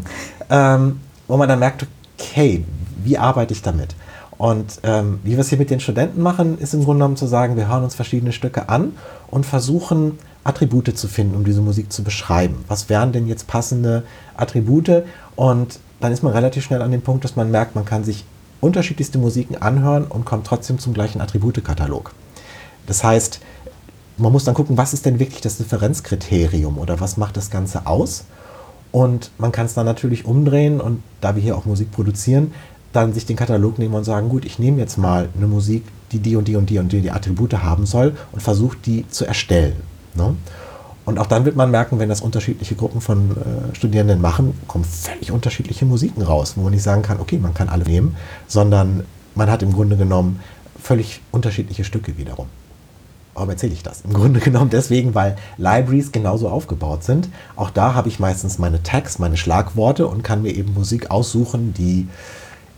Ähm, 0.49 1.01
wo 1.29 1.37
man 1.37 1.49
dann 1.49 1.59
merkt, 1.59 1.87
okay, 2.19 2.65
wie 3.03 3.19
arbeite 3.19 3.53
ich 3.53 3.63
damit? 3.63 3.95
Und 4.39 4.81
ähm, 4.85 5.21
wie 5.23 5.33
wir 5.33 5.41
es 5.41 5.51
hier 5.51 5.59
mit 5.59 5.71
den 5.71 5.81
Studenten 5.81 6.23
machen, 6.23 6.59
ist 6.59 6.73
im 6.73 6.85
Grunde 6.85 7.01
genommen 7.01 7.17
zu 7.17 7.27
sagen, 7.27 7.57
wir 7.57 7.69
hören 7.69 7.85
uns 7.85 7.95
verschiedene 7.95 8.33
Stücke 8.33 8.71
an 8.71 8.93
und 9.29 9.45
versuchen 9.45 10.19
Attribute 10.45 10.97
zu 10.97 11.09
finden, 11.09 11.35
um 11.37 11.45
diese 11.45 11.61
Musik 11.61 11.93
zu 11.93 12.03
beschreiben. 12.03 12.65
Was 12.67 12.89
wären 12.89 13.13
denn 13.13 13.27
jetzt 13.27 13.47
passende 13.47 14.05
Attribute? 14.37 15.05
Und 15.41 15.79
dann 16.01 16.13
ist 16.13 16.23
man 16.23 16.35
relativ 16.35 16.65
schnell 16.65 16.83
an 16.83 16.91
dem 16.91 17.01
Punkt, 17.01 17.25
dass 17.25 17.35
man 17.35 17.51
merkt, 17.51 17.75
man 17.75 17.87
kann 17.87 18.05
sich 18.05 18.27
unterschiedlichste 18.61 19.17
Musiken 19.17 19.57
anhören 19.57 20.05
und 20.05 20.27
kommt 20.27 20.47
trotzdem 20.47 20.79
zum 20.79 20.93
gleichen 20.93 21.23
Attributekatalog. 21.23 22.13
Das 22.87 23.03
heißt, 23.03 23.41
man 24.19 24.33
muss 24.33 24.45
dann 24.45 24.53
gucken, 24.55 24.77
was 24.77 24.93
ist 24.93 25.07
denn 25.07 25.19
wirklich 25.19 25.41
das 25.41 25.57
Differenzkriterium 25.57 26.77
oder 26.77 27.01
was 27.01 27.17
macht 27.17 27.39
das 27.39 27.49
Ganze 27.49 27.87
aus? 27.87 28.25
Und 28.93 29.31
man 29.39 29.51
kann 29.51 29.65
es 29.65 29.73
dann 29.73 29.87
natürlich 29.87 30.27
umdrehen 30.27 30.79
und 30.79 31.03
da 31.23 31.35
wir 31.35 31.43
hier 31.43 31.57
auch 31.57 31.65
Musik 31.65 31.91
produzieren, 31.91 32.53
dann 32.93 33.15
sich 33.15 33.25
den 33.25 33.37
Katalog 33.37 33.79
nehmen 33.79 33.95
und 33.95 34.05
sagen, 34.05 34.29
gut, 34.29 34.45
ich 34.45 34.59
nehme 34.59 34.77
jetzt 34.77 34.99
mal 34.99 35.31
eine 35.35 35.47
Musik, 35.47 35.85
die 36.13 36.19
die 36.19 36.37
und 36.37 36.49
die 36.49 36.57
und 36.57 36.69
die 36.69 36.79
und 36.79 36.93
die, 36.93 37.01
die 37.01 37.13
Attribute 37.13 37.55
haben 37.55 37.87
soll 37.87 38.15
und 38.33 38.43
versuche 38.43 38.77
die 38.85 39.09
zu 39.09 39.25
erstellen. 39.25 39.77
Ne? 40.15 40.37
Und 41.11 41.19
auch 41.19 41.27
dann 41.27 41.45
wird 41.45 41.57
man 41.57 41.73
merken, 41.73 41.99
wenn 41.99 42.09
das 42.09 42.21
unterschiedliche 42.21 42.77
Gruppen 42.77 43.01
von 43.01 43.33
äh, 43.33 43.75
Studierenden 43.75 44.21
machen, 44.21 44.57
kommen 44.69 44.85
völlig 44.85 45.33
unterschiedliche 45.33 45.85
Musiken 45.85 46.23
raus, 46.23 46.53
wo 46.55 46.63
man 46.63 46.73
nicht 46.73 46.85
sagen 46.85 47.03
kann, 47.03 47.19
okay, 47.19 47.37
man 47.39 47.53
kann 47.53 47.69
alle 47.69 47.83
nehmen, 47.83 48.17
sondern 48.47 49.03
man 49.35 49.51
hat 49.51 49.65
im 49.65 49.73
Grunde 49.73 49.97
genommen 49.97 50.39
völlig 50.81 51.21
unterschiedliche 51.33 51.83
Stücke 51.83 52.17
wiederum. 52.17 52.47
Warum 53.35 53.51
erzähle 53.51 53.73
ich 53.73 53.83
das? 53.83 54.03
Im 54.03 54.13
Grunde 54.13 54.39
genommen 54.45 54.71
deswegen, 54.71 55.17
weil 55.17 55.35
Libraries 55.57 56.13
genauso 56.13 56.49
aufgebaut 56.49 57.03
sind. 57.03 57.29
Auch 57.57 57.71
da 57.71 57.95
habe 57.95 58.09
ich 58.09 58.21
meistens 58.21 58.61
meine 58.61 58.81
Tags, 58.85 59.19
meine 59.19 59.37
Schlagworte 59.37 60.07
und 60.07 60.23
kann 60.23 60.43
mir 60.43 60.55
eben 60.55 60.75
Musik 60.75 61.11
aussuchen, 61.11 61.75
die 61.75 62.07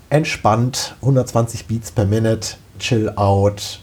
entspannt 0.08 0.96
120 1.02 1.66
Beats 1.66 1.90
per 1.90 2.06
Minute, 2.06 2.54
chill 2.78 3.12
out, 3.14 3.81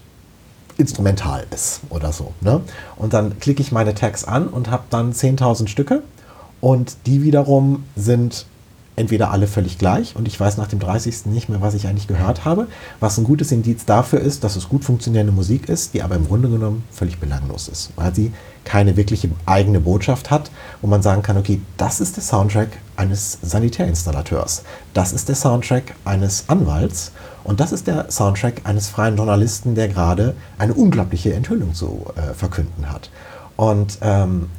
instrumental 0.79 1.45
ist 1.53 1.81
oder 1.89 2.11
so. 2.11 2.33
Ne? 2.41 2.61
Und 2.95 3.13
dann 3.13 3.39
klicke 3.39 3.61
ich 3.61 3.71
meine 3.71 3.93
Tags 3.93 4.23
an 4.23 4.47
und 4.47 4.71
habe 4.71 4.83
dann 4.89 5.13
10.000 5.13 5.67
Stücke 5.67 6.01
und 6.61 6.95
die 7.05 7.21
wiederum 7.23 7.83
sind 7.95 8.45
entweder 8.95 9.31
alle 9.31 9.47
völlig 9.47 9.77
gleich 9.77 10.15
und 10.17 10.27
ich 10.27 10.37
weiß 10.37 10.57
nach 10.57 10.67
dem 10.67 10.79
30. 10.79 11.27
nicht 11.27 11.47
mehr, 11.47 11.61
was 11.61 11.73
ich 11.73 11.87
eigentlich 11.87 12.07
gehört 12.07 12.43
habe, 12.43 12.67
was 12.99 13.17
ein 13.17 13.23
gutes 13.23 13.51
Indiz 13.51 13.85
dafür 13.85 14.19
ist, 14.19 14.43
dass 14.43 14.57
es 14.57 14.67
gut 14.67 14.83
funktionierende 14.83 15.31
Musik 15.31 15.69
ist, 15.69 15.93
die 15.93 16.03
aber 16.03 16.15
im 16.15 16.27
Grunde 16.27 16.49
genommen 16.49 16.83
völlig 16.91 17.17
belanglos 17.17 17.69
ist, 17.69 17.91
weil 17.95 18.13
sie 18.13 18.33
keine 18.65 18.97
wirkliche 18.97 19.29
eigene 19.45 19.79
Botschaft 19.79 20.29
hat, 20.29 20.51
wo 20.81 20.87
man 20.87 21.01
sagen 21.01 21.21
kann, 21.21 21.37
okay, 21.37 21.61
das 21.77 22.01
ist 22.01 22.17
der 22.17 22.23
Soundtrack 22.23 22.77
eines 22.97 23.37
Sanitärinstallateurs, 23.41 24.63
das 24.93 25.13
ist 25.13 25.29
der 25.29 25.35
Soundtrack 25.35 25.95
eines 26.03 26.43
Anwalts 26.47 27.13
und 27.43 27.59
das 27.59 27.71
ist 27.71 27.87
der 27.87 28.11
Soundtrack 28.11 28.61
eines 28.63 28.89
freien 28.89 29.17
Journalisten, 29.17 29.75
der 29.75 29.87
gerade 29.87 30.35
eine 30.57 30.73
unglaubliche 30.73 31.33
Enthüllung 31.33 31.73
zu 31.73 32.05
äh, 32.15 32.33
verkünden 32.33 32.91
hat. 32.91 33.09
Und 33.55 33.97
ähm, 34.01 34.49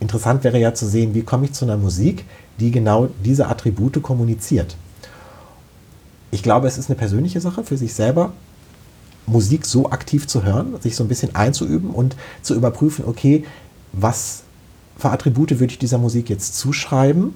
interessant 0.00 0.44
wäre 0.44 0.58
ja 0.58 0.74
zu 0.74 0.86
sehen, 0.86 1.14
wie 1.14 1.22
komme 1.22 1.46
ich 1.46 1.52
zu 1.52 1.64
einer 1.64 1.76
Musik, 1.76 2.24
die 2.60 2.70
genau 2.70 3.08
diese 3.24 3.46
Attribute 3.48 4.02
kommuniziert. 4.02 4.76
Ich 6.30 6.42
glaube, 6.42 6.68
es 6.68 6.76
ist 6.76 6.90
eine 6.90 6.98
persönliche 6.98 7.40
Sache 7.40 7.64
für 7.64 7.76
sich 7.76 7.94
selber, 7.94 8.32
Musik 9.26 9.66
so 9.66 9.90
aktiv 9.90 10.26
zu 10.26 10.42
hören, 10.42 10.80
sich 10.80 10.96
so 10.96 11.04
ein 11.04 11.08
bisschen 11.08 11.34
einzuüben 11.34 11.90
und 11.90 12.16
zu 12.42 12.54
überprüfen, 12.54 13.04
okay, 13.06 13.44
was 13.92 14.42
für 14.96 15.10
Attribute 15.10 15.50
würde 15.60 15.72
ich 15.72 15.78
dieser 15.78 15.98
Musik 15.98 16.28
jetzt 16.28 16.56
zuschreiben 16.56 17.34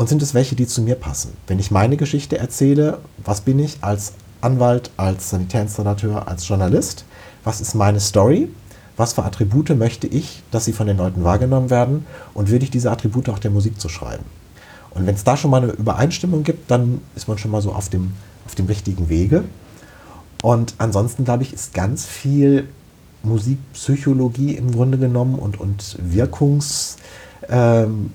und 0.00 0.08
sind 0.08 0.22
es 0.22 0.32
welche, 0.32 0.56
die 0.56 0.66
zu 0.66 0.80
mir 0.80 0.94
passen? 0.94 1.36
Wenn 1.46 1.58
ich 1.58 1.70
meine 1.70 1.98
Geschichte 1.98 2.38
erzähle, 2.38 3.00
was 3.22 3.42
bin 3.42 3.58
ich 3.58 3.76
als 3.82 4.14
Anwalt, 4.40 4.90
als 4.96 5.28
Sanitärinstallateur, 5.28 6.26
als 6.26 6.48
Journalist? 6.48 7.04
Was 7.44 7.60
ist 7.60 7.74
meine 7.74 8.00
Story? 8.00 8.48
Was 8.96 9.12
für 9.12 9.24
Attribute 9.24 9.76
möchte 9.76 10.06
ich, 10.06 10.42
dass 10.52 10.64
sie 10.64 10.72
von 10.72 10.86
den 10.86 10.96
Leuten 10.96 11.22
wahrgenommen 11.22 11.68
werden? 11.68 12.06
Und 12.32 12.48
würde 12.48 12.64
ich 12.64 12.70
diese 12.70 12.90
Attribute 12.90 13.28
auch 13.28 13.38
der 13.38 13.50
Musik 13.50 13.78
zuschreiben? 13.78 14.24
Und 14.92 15.04
wenn 15.04 15.16
es 15.16 15.22
da 15.22 15.36
schon 15.36 15.50
mal 15.50 15.62
eine 15.62 15.72
Übereinstimmung 15.72 16.44
gibt, 16.44 16.70
dann 16.70 17.02
ist 17.14 17.28
man 17.28 17.36
schon 17.36 17.50
mal 17.50 17.60
so 17.60 17.72
auf 17.72 17.90
dem, 17.90 18.12
auf 18.46 18.54
dem 18.54 18.64
richtigen 18.64 19.10
Wege. 19.10 19.44
Und 20.40 20.72
ansonsten, 20.78 21.26
glaube 21.26 21.42
ich, 21.42 21.52
ist 21.52 21.74
ganz 21.74 22.06
viel 22.06 22.70
Musikpsychologie 23.22 24.54
im 24.54 24.72
Grunde 24.72 24.96
genommen 24.96 25.38
und, 25.38 25.60
und 25.60 25.98
Wirkungsforschung, 26.00 27.04
ähm, 27.48 28.12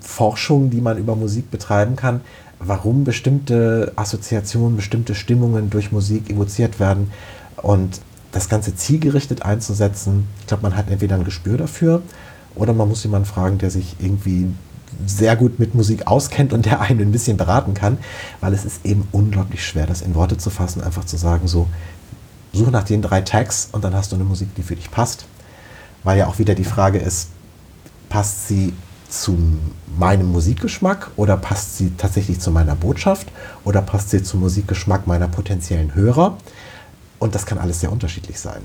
die 0.70 0.80
man 0.80 0.98
über 0.98 1.16
Musik 1.16 1.50
betreiben 1.50 1.96
kann, 1.96 2.20
warum 2.58 3.04
bestimmte 3.04 3.92
Assoziationen, 3.96 4.76
bestimmte 4.76 5.14
Stimmungen 5.14 5.70
durch 5.70 5.92
Musik 5.92 6.30
evoziert 6.30 6.80
werden 6.80 7.10
und 7.56 8.00
das 8.32 8.48
Ganze 8.48 8.74
zielgerichtet 8.74 9.42
einzusetzen. 9.42 10.28
Ich 10.40 10.46
glaube, 10.46 10.62
man 10.62 10.76
hat 10.76 10.90
entweder 10.90 11.16
ein 11.16 11.24
Gespür 11.24 11.56
dafür 11.58 12.02
oder 12.54 12.72
man 12.72 12.88
muss 12.88 13.02
jemanden 13.02 13.26
fragen, 13.26 13.58
der 13.58 13.70
sich 13.70 13.96
irgendwie 13.98 14.48
sehr 15.04 15.36
gut 15.36 15.58
mit 15.58 15.74
Musik 15.74 16.06
auskennt 16.06 16.52
und 16.52 16.64
der 16.64 16.80
einen 16.80 17.00
ein 17.00 17.12
bisschen 17.12 17.36
beraten 17.36 17.74
kann, 17.74 17.98
weil 18.40 18.52
es 18.52 18.64
ist 18.64 18.84
eben 18.84 19.06
unglaublich 19.12 19.64
schwer, 19.64 19.86
das 19.86 20.02
in 20.02 20.14
Worte 20.14 20.38
zu 20.38 20.50
fassen, 20.50 20.82
einfach 20.82 21.04
zu 21.04 21.16
sagen, 21.16 21.48
so, 21.48 21.66
suche 22.52 22.70
nach 22.70 22.84
den 22.84 23.02
drei 23.02 23.20
Tags 23.20 23.68
und 23.72 23.84
dann 23.84 23.94
hast 23.94 24.12
du 24.12 24.16
eine 24.16 24.24
Musik, 24.24 24.54
die 24.54 24.62
für 24.62 24.76
dich 24.76 24.90
passt. 24.90 25.26
Weil 26.02 26.18
ja 26.18 26.26
auch 26.26 26.38
wieder 26.38 26.54
die 26.54 26.64
Frage 26.64 26.98
ist, 26.98 27.28
passt 28.08 28.48
sie 28.48 28.72
zu 29.08 29.38
meinem 29.98 30.30
Musikgeschmack 30.32 31.10
oder 31.16 31.36
passt 31.36 31.78
sie 31.78 31.92
tatsächlich 31.96 32.40
zu 32.40 32.50
meiner 32.50 32.74
Botschaft 32.74 33.28
oder 33.64 33.82
passt 33.82 34.10
sie 34.10 34.22
zum 34.22 34.40
Musikgeschmack 34.40 35.06
meiner 35.06 35.28
potenziellen 35.28 35.94
Hörer? 35.94 36.36
Und 37.18 37.34
das 37.34 37.46
kann 37.46 37.58
alles 37.58 37.80
sehr 37.80 37.92
unterschiedlich 37.92 38.38
sein. 38.38 38.62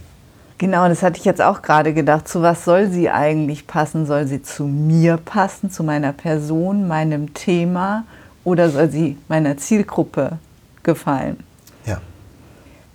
Genau, 0.58 0.88
das 0.88 1.02
hatte 1.02 1.18
ich 1.18 1.26
jetzt 1.26 1.42
auch 1.42 1.64
gerade 1.64 1.94
gedacht. 1.94 2.28
Zu 2.28 2.44
was 2.44 2.66
soll 2.66 2.90
sie 2.90 3.10
eigentlich 3.10 3.66
passen? 3.66 4.06
Soll 4.06 4.28
sie 4.28 4.44
zu 4.44 4.66
mir 4.66 5.18
passen, 5.18 5.72
zu 5.72 5.84
meiner 5.84 6.14
Person, 6.14 6.88
meinem 6.88 7.34
Thema 7.34 8.04
oder 8.44 8.70
soll 8.70 8.90
sie 8.90 9.18
meiner 9.28 9.58
Zielgruppe 9.58 10.38
gefallen? 10.84 11.38
Ja. 11.86 12.00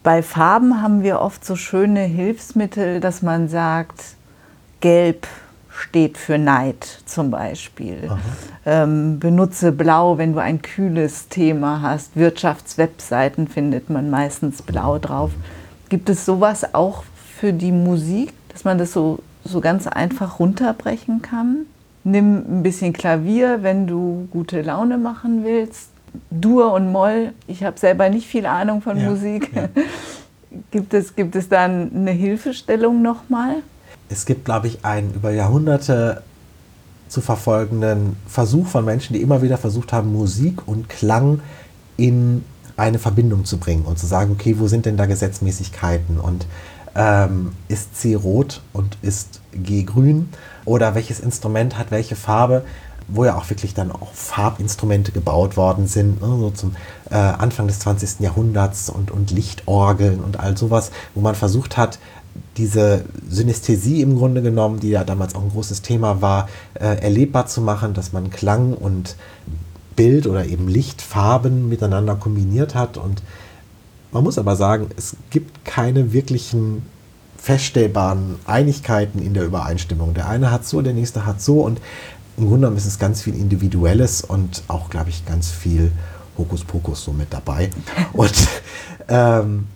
Bei 0.04 0.22
Farben 0.22 0.80
haben 0.80 1.02
wir 1.02 1.20
oft 1.20 1.44
so 1.44 1.56
schöne 1.56 2.02
Hilfsmittel, 2.02 3.00
dass 3.00 3.22
man 3.22 3.48
sagt, 3.48 4.00
gelb 4.80 5.26
steht 5.76 6.18
für 6.18 6.38
Neid 6.38 6.84
zum 7.04 7.30
Beispiel. 7.30 8.10
Ähm, 8.64 9.18
benutze 9.18 9.72
blau, 9.72 10.18
wenn 10.18 10.32
du 10.32 10.40
ein 10.40 10.62
kühles 10.62 11.28
Thema 11.28 11.82
hast. 11.82 12.16
Wirtschaftswebseiten 12.16 13.46
findet 13.48 13.90
man 13.90 14.10
meistens 14.10 14.62
blau 14.62 14.98
drauf. 14.98 15.30
Gibt 15.88 16.08
es 16.08 16.24
sowas 16.24 16.74
auch 16.74 17.04
für 17.38 17.52
die 17.52 17.72
Musik, 17.72 18.32
dass 18.48 18.64
man 18.64 18.78
das 18.78 18.92
so, 18.92 19.20
so 19.44 19.60
ganz 19.60 19.86
einfach 19.86 20.40
runterbrechen 20.40 21.22
kann. 21.22 21.66
Nimm 22.04 22.36
ein 22.36 22.62
bisschen 22.62 22.92
Klavier, 22.92 23.62
wenn 23.62 23.86
du 23.86 24.28
gute 24.30 24.62
Laune 24.62 24.98
machen 24.98 25.44
willst. 25.44 25.90
Dur 26.30 26.72
und 26.72 26.90
Moll, 26.90 27.32
ich 27.46 27.62
habe 27.62 27.78
selber 27.78 28.08
nicht 28.08 28.26
viel 28.26 28.46
Ahnung 28.46 28.80
von 28.80 28.98
ja, 28.98 29.10
Musik. 29.10 29.50
Ja. 29.54 29.68
Gibt, 30.70 30.94
es, 30.94 31.14
gibt 31.14 31.36
es 31.36 31.50
da 31.50 31.64
eine 31.64 32.12
Hilfestellung 32.12 33.02
nochmal? 33.02 33.56
Es 34.08 34.26
gibt, 34.26 34.44
glaube 34.44 34.68
ich, 34.68 34.84
einen 34.84 35.12
über 35.14 35.30
Jahrhunderte 35.30 36.22
zu 37.08 37.20
verfolgenden 37.20 38.16
Versuch 38.26 38.66
von 38.66 38.84
Menschen, 38.84 39.14
die 39.14 39.22
immer 39.22 39.42
wieder 39.42 39.58
versucht 39.58 39.92
haben, 39.92 40.12
Musik 40.12 40.66
und 40.66 40.88
Klang 40.88 41.40
in 41.96 42.44
eine 42.76 42.98
Verbindung 42.98 43.44
zu 43.44 43.58
bringen 43.58 43.84
und 43.84 43.98
zu 43.98 44.06
sagen, 44.06 44.32
okay, 44.32 44.56
wo 44.58 44.68
sind 44.68 44.86
denn 44.86 44.96
da 44.96 45.06
Gesetzmäßigkeiten 45.06 46.20
und 46.20 46.46
ähm, 46.94 47.52
ist 47.68 47.96
C 47.96 48.14
rot 48.14 48.62
und 48.72 48.98
ist 49.02 49.40
G 49.52 49.84
grün 49.84 50.28
oder 50.64 50.94
welches 50.94 51.20
Instrument 51.20 51.78
hat 51.78 51.90
welche 51.90 52.16
Farbe, 52.16 52.64
wo 53.08 53.24
ja 53.24 53.36
auch 53.36 53.48
wirklich 53.50 53.74
dann 53.74 53.92
auch 53.92 54.12
Farbinstrumente 54.12 55.12
gebaut 55.12 55.56
worden 55.56 55.86
sind, 55.86 56.20
ne, 56.20 56.26
so 56.38 56.50
zum 56.50 56.74
äh, 57.10 57.14
Anfang 57.14 57.66
des 57.66 57.78
20. 57.80 58.20
Jahrhunderts 58.20 58.90
und, 58.90 59.10
und 59.10 59.30
Lichtorgeln 59.30 60.20
und 60.20 60.40
all 60.40 60.56
sowas, 60.56 60.90
wo 61.14 61.20
man 61.20 61.34
versucht 61.34 61.76
hat, 61.76 61.98
diese 62.56 63.04
Synästhesie 63.28 64.02
im 64.02 64.16
Grunde 64.16 64.42
genommen, 64.42 64.80
die 64.80 64.90
ja 64.90 65.04
damals 65.04 65.34
auch 65.34 65.42
ein 65.42 65.50
großes 65.50 65.82
Thema 65.82 66.22
war, 66.22 66.48
äh, 66.74 67.00
erlebbar 67.00 67.46
zu 67.46 67.60
machen, 67.60 67.94
dass 67.94 68.12
man 68.12 68.30
Klang 68.30 68.72
und 68.72 69.16
Bild 69.94 70.26
oder 70.26 70.46
eben 70.46 70.68
Lichtfarben 70.68 71.68
miteinander 71.68 72.16
kombiniert 72.16 72.74
hat 72.74 72.96
und 72.96 73.22
man 74.12 74.24
muss 74.24 74.38
aber 74.38 74.56
sagen, 74.56 74.88
es 74.96 75.16
gibt 75.30 75.64
keine 75.64 76.12
wirklichen 76.12 76.82
feststellbaren 77.36 78.36
Einigkeiten 78.46 79.20
in 79.20 79.34
der 79.34 79.44
Übereinstimmung. 79.44 80.14
Der 80.14 80.28
eine 80.28 80.50
hat 80.50 80.66
so, 80.66 80.80
der 80.80 80.94
nächste 80.94 81.26
hat 81.26 81.40
so 81.40 81.60
und 81.60 81.80
im 82.36 82.44
Grunde 82.44 82.60
genommen 82.60 82.76
ist 82.76 82.86
es 82.86 82.98
ganz 82.98 83.22
viel 83.22 83.34
Individuelles 83.34 84.22
und 84.22 84.62
auch, 84.68 84.90
glaube 84.90 85.10
ich, 85.10 85.24
ganz 85.24 85.50
viel 85.50 85.92
Hokuspokus 86.36 87.04
so 87.04 87.12
mit 87.12 87.32
dabei. 87.32 87.70
Und 88.12 88.34
ähm, 89.08 89.68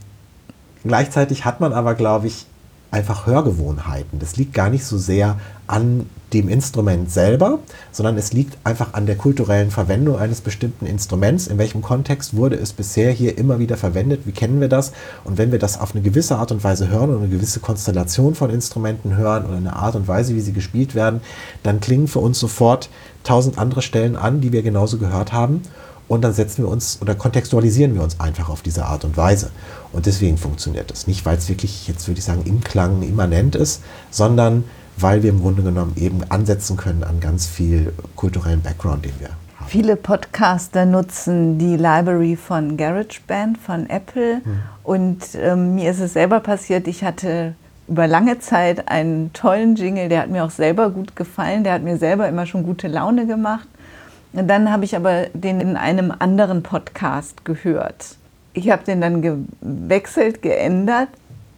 gleichzeitig 0.84 1.44
hat 1.44 1.60
man 1.60 1.72
aber, 1.72 1.94
glaube 1.94 2.26
ich, 2.26 2.46
einfach 2.90 3.26
Hörgewohnheiten. 3.26 4.18
Das 4.18 4.36
liegt 4.36 4.54
gar 4.54 4.70
nicht 4.70 4.84
so 4.84 4.98
sehr 4.98 5.38
an 5.66 6.06
dem 6.32 6.48
Instrument 6.48 7.10
selber, 7.10 7.58
sondern 7.92 8.16
es 8.16 8.32
liegt 8.32 8.56
einfach 8.64 8.94
an 8.94 9.06
der 9.06 9.16
kulturellen 9.16 9.70
Verwendung 9.70 10.18
eines 10.18 10.40
bestimmten 10.40 10.86
Instruments. 10.86 11.46
In 11.46 11.58
welchem 11.58 11.82
Kontext 11.82 12.36
wurde 12.36 12.56
es 12.56 12.72
bisher 12.72 13.10
hier 13.10 13.36
immer 13.36 13.58
wieder 13.58 13.76
verwendet? 13.76 14.22
Wie 14.24 14.32
kennen 14.32 14.60
wir 14.60 14.68
das? 14.68 14.92
Und 15.24 15.38
wenn 15.38 15.52
wir 15.52 15.58
das 15.58 15.80
auf 15.80 15.94
eine 15.94 16.02
gewisse 16.02 16.36
Art 16.36 16.52
und 16.52 16.62
Weise 16.62 16.88
hören 16.88 17.10
und 17.10 17.18
eine 17.18 17.28
gewisse 17.28 17.60
Konstellation 17.60 18.34
von 18.34 18.50
Instrumenten 18.50 19.16
hören 19.16 19.44
oder 19.44 19.56
eine 19.56 19.74
Art 19.74 19.96
und 19.96 20.06
Weise, 20.06 20.34
wie 20.34 20.40
sie 20.40 20.52
gespielt 20.52 20.94
werden, 20.94 21.20
dann 21.62 21.80
klingen 21.80 22.08
für 22.08 22.20
uns 22.20 22.38
sofort 22.38 22.90
tausend 23.24 23.58
andere 23.58 23.82
Stellen 23.82 24.16
an, 24.16 24.40
die 24.40 24.52
wir 24.52 24.62
genauso 24.62 24.98
gehört 24.98 25.32
haben. 25.32 25.62
Und 26.10 26.22
dann 26.22 26.32
setzen 26.32 26.64
wir 26.64 26.68
uns 26.68 26.98
oder 27.00 27.14
kontextualisieren 27.14 27.94
wir 27.94 28.02
uns 28.02 28.18
einfach 28.18 28.48
auf 28.48 28.62
diese 28.62 28.84
Art 28.84 29.04
und 29.04 29.16
Weise. 29.16 29.52
Und 29.92 30.06
deswegen 30.06 30.38
funktioniert 30.38 30.90
das. 30.90 31.06
Nicht, 31.06 31.24
weil 31.24 31.38
es 31.38 31.48
wirklich, 31.48 31.86
jetzt 31.86 32.08
würde 32.08 32.18
ich 32.18 32.24
sagen, 32.24 32.42
im 32.46 32.64
Klang 32.64 33.02
immanent 33.02 33.54
ist, 33.54 33.80
sondern 34.10 34.64
weil 34.96 35.22
wir 35.22 35.30
im 35.30 35.40
Grunde 35.40 35.62
genommen 35.62 35.92
eben 35.94 36.22
ansetzen 36.28 36.76
können 36.76 37.04
an 37.04 37.20
ganz 37.20 37.46
viel 37.46 37.92
kulturellen 38.16 38.60
Background, 38.60 39.04
den 39.04 39.12
wir 39.20 39.28
haben. 39.28 39.68
Viele 39.68 39.94
Podcaster 39.94 40.84
nutzen 40.84 41.58
die 41.58 41.76
Library 41.76 42.34
von 42.34 42.76
GarageBand 42.76 43.56
von 43.58 43.88
Apple 43.88 44.38
mhm. 44.44 44.62
und 44.82 45.18
ähm, 45.36 45.76
mir 45.76 45.92
ist 45.92 46.00
es 46.00 46.14
selber 46.14 46.40
passiert, 46.40 46.88
ich 46.88 47.04
hatte 47.04 47.54
über 47.86 48.08
lange 48.08 48.40
Zeit 48.40 48.88
einen 48.88 49.32
tollen 49.32 49.76
Jingle, 49.76 50.08
der 50.08 50.22
hat 50.22 50.28
mir 50.28 50.44
auch 50.44 50.50
selber 50.50 50.90
gut 50.90 51.14
gefallen, 51.14 51.62
der 51.62 51.74
hat 51.74 51.82
mir 51.82 51.98
selber 51.98 52.28
immer 52.28 52.46
schon 52.46 52.64
gute 52.64 52.88
Laune 52.88 53.28
gemacht. 53.28 53.68
Dann 54.32 54.70
habe 54.70 54.84
ich 54.84 54.94
aber 54.94 55.26
den 55.32 55.60
in 55.60 55.76
einem 55.76 56.12
anderen 56.16 56.62
Podcast 56.62 57.44
gehört. 57.44 58.16
Ich 58.52 58.70
habe 58.70 58.84
den 58.84 59.00
dann 59.00 59.22
gewechselt, 59.22 60.42
geändert. 60.42 61.08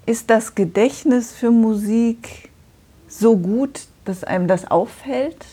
Ist 0.06 0.30
das 0.30 0.54
Gedächtnis 0.54 1.32
für 1.32 1.50
Musik 1.50 2.50
so 3.08 3.37
gut, 3.37 3.82
dass 4.04 4.24
einem 4.24 4.48
das 4.48 4.70
auffällt? 4.70 5.44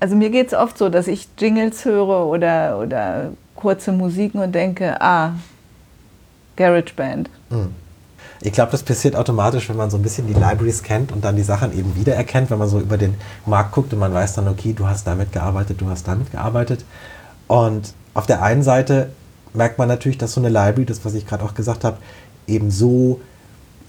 Also 0.00 0.16
mir 0.16 0.30
geht 0.30 0.48
es 0.48 0.54
oft 0.54 0.78
so, 0.78 0.88
dass 0.88 1.06
ich 1.06 1.28
Jingles 1.38 1.84
höre 1.84 2.26
oder, 2.26 2.78
oder 2.78 3.32
kurze 3.54 3.92
Musiken 3.92 4.40
und 4.40 4.54
denke, 4.54 5.00
ah, 5.00 5.32
GarageBand. 6.56 7.30
Mhm. 7.50 7.74
Ich 8.44 8.52
glaube, 8.52 8.72
das 8.72 8.82
passiert 8.82 9.16
automatisch, 9.16 9.70
wenn 9.70 9.76
man 9.76 9.88
so 9.88 9.96
ein 9.96 10.02
bisschen 10.02 10.26
die 10.26 10.34
Libraries 10.34 10.82
kennt 10.82 11.12
und 11.12 11.24
dann 11.24 11.34
die 11.34 11.42
Sachen 11.42 11.76
eben 11.76 11.96
wiedererkennt, 11.96 12.50
wenn 12.50 12.58
man 12.58 12.68
so 12.68 12.78
über 12.78 12.98
den 12.98 13.14
Markt 13.46 13.72
guckt 13.72 13.90
und 13.94 13.98
man 13.98 14.12
weiß 14.12 14.34
dann, 14.34 14.48
okay, 14.48 14.74
du 14.74 14.86
hast 14.86 15.06
damit 15.06 15.32
gearbeitet, 15.32 15.80
du 15.80 15.88
hast 15.88 16.06
damit 16.06 16.30
gearbeitet. 16.30 16.84
Und 17.46 17.94
auf 18.12 18.26
der 18.26 18.42
einen 18.42 18.62
Seite 18.62 19.08
merkt 19.54 19.78
man 19.78 19.88
natürlich, 19.88 20.18
dass 20.18 20.34
so 20.34 20.42
eine 20.42 20.50
Library, 20.50 20.84
das 20.84 21.06
was 21.06 21.14
ich 21.14 21.26
gerade 21.26 21.42
auch 21.42 21.54
gesagt 21.54 21.84
habe, 21.84 21.96
eben 22.46 22.70
so 22.70 23.22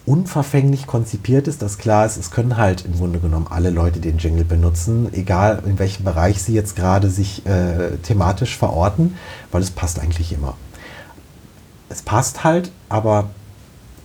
unverfänglich 0.05 0.87
konzipiert 0.87 1.49
ist, 1.49 1.61
dass 1.61 1.77
klar 1.77 2.05
ist, 2.05 2.15
es 2.15 2.31
können 2.31 2.55
halt 2.55 2.85
im 2.85 2.95
Grunde 2.95 3.19
genommen 3.19 3.47
alle 3.49 3.71
Leute 3.71 3.99
den 3.99 4.19
Jingle 4.19 4.45
benutzen, 4.45 5.09
egal 5.11 5.63
in 5.65 5.77
welchem 5.79 6.05
Bereich 6.05 6.41
sie 6.41 6.53
jetzt 6.53 6.77
gerade 6.77 7.09
sich 7.09 7.45
äh, 7.45 7.97
thematisch 8.03 8.57
verorten, 8.57 9.17
weil 9.51 9.61
es 9.61 9.71
passt 9.71 9.99
eigentlich 9.99 10.31
immer. 10.31 10.55
Es 11.89 12.03
passt 12.03 12.45
halt, 12.45 12.71
aber 12.87 13.31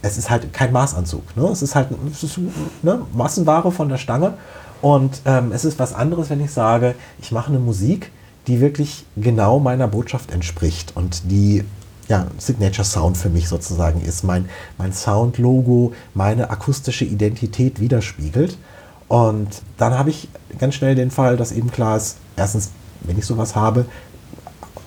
es 0.03 0.19
ist 0.19 0.31
halt 0.31 0.53
kein 0.53 0.73
Maßanzug. 0.73 1.37
Ne? 1.37 1.45
Es 1.49 1.63
ist 1.63 1.75
halt 1.75 1.89
es 2.11 2.23
ist, 2.23 2.39
ne, 2.83 3.03
Massenware 3.13 3.71
von 3.71 3.89
der 3.89 3.99
Stange 3.99 4.35
und 4.83 5.21
ähm, 5.27 5.53
es 5.53 5.65
ist 5.65 5.79
was 5.79 5.93
anderes, 5.93 6.31
wenn 6.31 6.41
ich 6.41 6.51
sage, 6.51 6.95
ich 7.21 7.33
mache 7.33 7.51
eine 7.51 7.59
Musik, 7.59 8.11
die 8.47 8.61
wirklich 8.61 9.05
genau 9.17 9.61
meiner 9.61 9.89
Botschaft 9.89 10.33
entspricht 10.33 10.97
und 10.97 11.31
die 11.31 11.65
ja, 12.09 12.27
Signature 12.39 12.85
Sound 12.85 13.17
für 13.17 13.29
mich 13.29 13.49
sozusagen 13.49 14.01
ist, 14.01 14.25
mein, 14.25 14.49
mein 14.79 14.93
Sound-Logo, 14.93 15.93
meine 16.15 16.51
akustische 16.51 17.05
Identität 17.05 17.79
widerspiegelt. 17.79 18.59
Und 19.07 19.63
dann 19.77 19.97
habe 19.97 20.11
ich 20.11 20.29
ganz 20.59 20.75
schnell 20.75 20.97
den 20.97 21.11
Fall, 21.11 21.37
dass 21.37 21.53
eben 21.53 21.71
klar 21.71 21.97
ist, 21.97 22.17
erstens, 22.37 22.71
wenn 23.03 23.17
ich 23.17 23.27
sowas 23.27 23.55
habe, 23.55 23.87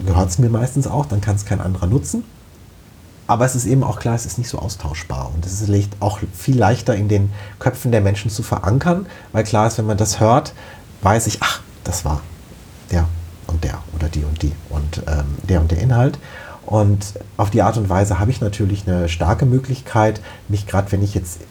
gehört 0.06 0.30
es 0.30 0.38
mir 0.38 0.50
meistens 0.50 0.86
auch, 0.86 1.06
dann 1.06 1.22
kann 1.22 1.36
es 1.36 1.46
kein 1.46 1.62
anderer 1.62 1.88
nutzen. 1.88 2.26
Aber 3.26 3.46
es 3.46 3.56
ist 3.56 3.66
eben 3.66 3.84
auch 3.84 4.00
klar, 4.00 4.16
es 4.16 4.26
ist 4.26 4.38
nicht 4.38 4.50
so 4.50 4.60
austauschbar 4.60 5.32
und 5.34 5.46
es 5.46 5.62
ist 5.62 5.72
auch 6.00 6.20
viel 6.34 6.58
leichter 6.58 6.96
in 6.96 7.08
den 7.08 7.32
Köpfen 7.60 7.92
der 7.92 8.02
Menschen 8.02 8.30
zu 8.30 8.44
verankern, 8.44 9.06
weil 9.32 9.44
klar 9.44 9.68
ist, 9.68 9.78
wenn 9.78 9.86
man 9.86 9.98
das 9.98 10.20
hört, 10.20 10.54
weiß 11.02 11.28
ich, 11.28 11.38
ach, 11.42 11.62
das 11.84 12.04
war 12.04 12.22
der 12.92 13.08
und 13.48 13.64
der 13.64 13.80
oder 13.96 14.10
die 14.10 14.24
und 14.24 14.42
die 14.42 14.52
und 14.70 15.04
ähm, 15.08 15.38
der 15.48 15.62
und 15.62 15.72
der 15.72 15.80
Inhalt. 15.80 16.20
Und 16.66 17.14
auf 17.38 17.50
die 17.50 17.62
Art 17.62 17.78
und 17.78 17.90
Weise 17.90 18.20
habe 18.20 18.32
ich 18.32 18.42
natürlich 18.42 18.88
eine 18.88 19.10
starke 19.10 19.46
Möglichkeit, 19.46 20.22
mich 20.48 20.66
gerade, 20.66 20.92
wenn 20.92 21.04
ich 21.04 21.14
jetzt 21.14 21.42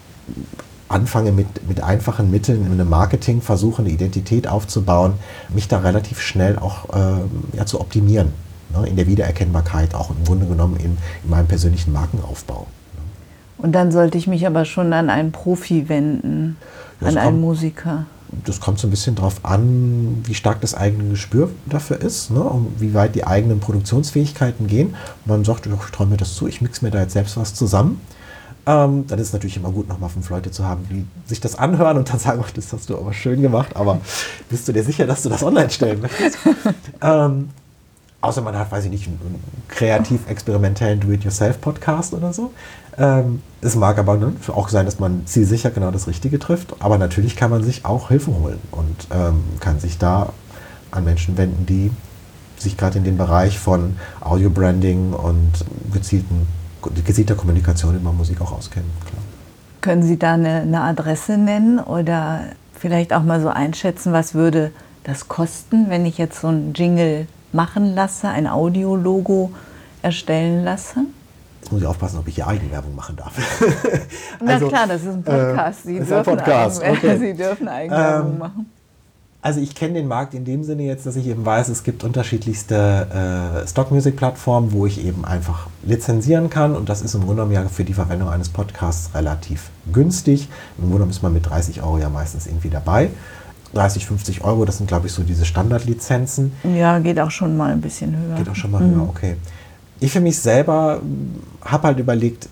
anfange 0.88 1.32
mit, 1.32 1.66
mit 1.68 1.82
einfachen 1.82 2.30
Mitteln 2.30 2.66
in 2.66 2.72
einem 2.72 2.88
Marketing 2.88 3.40
versuche, 3.40 3.82
eine 3.82 3.90
Identität 3.90 4.46
aufzubauen, 4.46 5.14
mich 5.48 5.68
da 5.68 5.78
relativ 5.78 6.20
schnell 6.20 6.58
auch 6.58 6.86
ähm, 6.94 7.44
ja, 7.54 7.66
zu 7.66 7.80
optimieren. 7.80 8.32
Ne, 8.74 8.86
in 8.88 8.96
der 8.96 9.06
Wiedererkennbarkeit, 9.06 9.94
auch 9.94 10.10
im 10.10 10.24
Grunde 10.24 10.46
genommen 10.46 10.76
in, 10.76 10.98
in 11.24 11.30
meinem 11.30 11.46
persönlichen 11.46 11.92
Markenaufbau. 11.92 12.66
Und 13.58 13.72
dann 13.72 13.92
sollte 13.92 14.18
ich 14.18 14.26
mich 14.26 14.46
aber 14.46 14.64
schon 14.64 14.92
an 14.92 15.10
einen 15.10 15.30
Profi 15.30 15.88
wenden, 15.88 16.56
ja, 17.00 17.08
an 17.08 17.18
einen 17.18 17.40
Musiker 17.40 18.06
das 18.44 18.60
kommt 18.60 18.78
so 18.78 18.86
ein 18.86 18.90
bisschen 18.90 19.14
darauf 19.14 19.44
an, 19.44 20.22
wie 20.24 20.34
stark 20.34 20.60
das 20.60 20.74
eigene 20.74 21.10
Gespür 21.10 21.50
dafür 21.66 22.00
ist 22.00 22.30
ne, 22.30 22.42
und 22.42 22.80
wie 22.80 22.94
weit 22.94 23.14
die 23.14 23.26
eigenen 23.26 23.60
Produktionsfähigkeiten 23.60 24.66
gehen. 24.66 24.88
Und 24.88 25.26
man 25.26 25.44
sagt, 25.44 25.66
ich 25.66 25.90
traue 25.90 26.06
mir 26.06 26.16
das 26.16 26.34
zu, 26.34 26.46
ich 26.46 26.60
mixe 26.60 26.84
mir 26.84 26.90
da 26.90 27.00
jetzt 27.00 27.12
selbst 27.12 27.36
was 27.36 27.54
zusammen. 27.54 28.00
Ähm, 28.64 29.06
dann 29.08 29.18
ist 29.18 29.28
es 29.28 29.32
natürlich 29.32 29.56
immer 29.56 29.70
gut, 29.70 29.88
nochmal 29.88 30.08
fünf 30.08 30.30
Leute 30.30 30.50
zu 30.50 30.64
haben, 30.64 30.86
die 30.88 31.04
sich 31.28 31.40
das 31.40 31.56
anhören 31.56 31.98
und 31.98 32.08
dann 32.08 32.18
sagen, 32.18 32.40
oh, 32.42 32.50
das 32.54 32.72
hast 32.72 32.88
du 32.88 32.96
aber 32.96 33.12
schön 33.12 33.42
gemacht, 33.42 33.74
aber 33.74 34.00
bist 34.48 34.68
du 34.68 34.72
dir 34.72 34.84
sicher, 34.84 35.06
dass 35.06 35.22
du 35.22 35.28
das 35.28 35.42
online 35.42 35.68
stellen 35.70 36.00
möchtest? 36.00 36.38
ähm, 37.02 37.50
außer 38.22 38.40
man 38.40 38.56
hat, 38.56 38.72
weiß 38.72 38.84
ich 38.86 38.90
nicht, 38.90 39.06
einen 39.08 39.42
kreativ-experimentellen 39.68 41.00
Do-it-yourself-Podcast 41.00 42.14
oder 42.14 42.32
so. 42.32 42.52
Ähm, 42.96 43.42
es 43.60 43.74
mag 43.74 43.98
aber 43.98 44.16
ne, 44.16 44.32
auch 44.48 44.68
sein, 44.68 44.86
dass 44.86 44.98
man 44.98 45.26
zielsicher 45.26 45.70
genau 45.70 45.90
das 45.90 46.06
Richtige 46.06 46.38
trifft. 46.38 46.74
Aber 46.78 46.98
natürlich 46.98 47.36
kann 47.36 47.50
man 47.50 47.62
sich 47.62 47.84
auch 47.84 48.08
Hilfe 48.08 48.32
holen 48.32 48.60
und 48.70 49.08
ähm, 49.12 49.42
kann 49.60 49.80
sich 49.80 49.98
da 49.98 50.32
an 50.90 51.04
Menschen 51.04 51.36
wenden, 51.36 51.66
die 51.66 51.90
sich 52.56 52.76
gerade 52.76 52.98
in 52.98 53.04
dem 53.04 53.18
Bereich 53.18 53.58
von 53.58 53.96
Audio-Branding 54.20 55.14
und 55.14 55.52
gezielten, 55.92 56.46
gezielter 57.04 57.34
Kommunikation 57.34 57.96
über 57.96 58.12
Musik 58.12 58.40
auch 58.40 58.52
auskennen. 58.52 58.90
Klar. 59.04 59.22
Können 59.80 60.04
Sie 60.04 60.18
da 60.18 60.34
eine, 60.34 60.60
eine 60.60 60.82
Adresse 60.82 61.38
nennen 61.38 61.80
oder 61.80 62.42
vielleicht 62.78 63.12
auch 63.12 63.24
mal 63.24 63.40
so 63.40 63.48
einschätzen, 63.48 64.12
was 64.12 64.34
würde 64.34 64.70
das 65.02 65.26
kosten, 65.26 65.86
wenn 65.88 66.06
ich 66.06 66.18
jetzt 66.18 66.40
so 66.40 66.48
einen 66.48 66.72
Jingle 66.72 67.26
machen 67.52 67.94
lasse, 67.94 68.28
ein 68.28 68.46
Audiologo 68.46 69.52
erstellen 70.02 70.64
lasse? 70.64 71.00
Jetzt 71.60 71.70
muss 71.70 71.80
ich 71.80 71.86
aufpassen, 71.86 72.18
ob 72.18 72.26
ich 72.26 72.34
hier 72.34 72.48
Eigenwerbung 72.48 72.94
machen 72.94 73.16
darf. 73.16 73.34
Na 74.44 74.54
also, 74.54 74.68
klar, 74.68 74.86
das 74.88 75.02
ist 75.02 75.08
ein 75.08 75.22
Podcast. 75.22 75.84
Sie, 75.84 75.96
äh, 75.96 76.04
dürfen, 76.04 76.24
Podcast. 76.24 76.82
Eigen, 76.82 76.96
okay. 76.96 77.18
Sie 77.20 77.34
dürfen 77.34 77.68
Eigenwerbung 77.68 78.32
ähm, 78.32 78.38
machen. 78.38 78.66
Also 79.44 79.60
ich 79.60 79.74
kenne 79.74 79.94
den 79.94 80.06
Markt 80.06 80.34
in 80.34 80.44
dem 80.44 80.62
Sinne 80.62 80.84
jetzt, 80.84 81.04
dass 81.04 81.16
ich 81.16 81.26
eben 81.26 81.44
weiß, 81.44 81.68
es 81.68 81.82
gibt 81.82 82.04
unterschiedlichste 82.04 83.64
äh, 83.64 83.66
Stock-Music-Plattformen, 83.66 84.70
wo 84.70 84.86
ich 84.86 85.04
eben 85.04 85.24
einfach 85.24 85.66
lizenzieren 85.84 86.48
kann. 86.48 86.76
Und 86.76 86.88
das 86.88 87.02
ist 87.02 87.14
im 87.14 87.22
Grunde 87.22 87.42
genommen 87.42 87.52
ja 87.52 87.68
für 87.68 87.82
die 87.82 87.92
Verwendung 87.92 88.28
eines 88.28 88.48
Podcasts 88.48 89.12
relativ 89.16 89.70
günstig. 89.92 90.48
Im 90.78 90.82
Grunde 90.82 90.94
genommen 90.94 91.10
ist 91.10 91.24
man 91.24 91.32
mit 91.32 91.48
30 91.48 91.82
Euro 91.82 91.98
ja 91.98 92.08
meistens 92.08 92.46
irgendwie 92.46 92.70
dabei. 92.70 93.10
30, 93.74 94.06
50 94.06 94.44
Euro, 94.44 94.64
das 94.64 94.78
sind 94.78 94.86
glaube 94.86 95.06
ich 95.06 95.12
so 95.12 95.22
diese 95.22 95.44
Standardlizenzen. 95.44 96.52
Ja, 96.76 96.98
geht 96.98 97.18
auch 97.20 97.30
schon 97.30 97.56
mal 97.56 97.72
ein 97.72 97.80
bisschen 97.80 98.16
höher. 98.16 98.36
Geht 98.36 98.48
auch 98.48 98.54
schon 98.54 98.70
mal 98.70 98.82
mhm. 98.82 98.96
höher, 98.96 99.08
okay 99.08 99.36
ich 100.02 100.10
für 100.10 100.20
mich 100.20 100.38
selber 100.38 101.00
habe 101.64 101.88
halt 101.88 101.98
überlegt, 101.98 102.48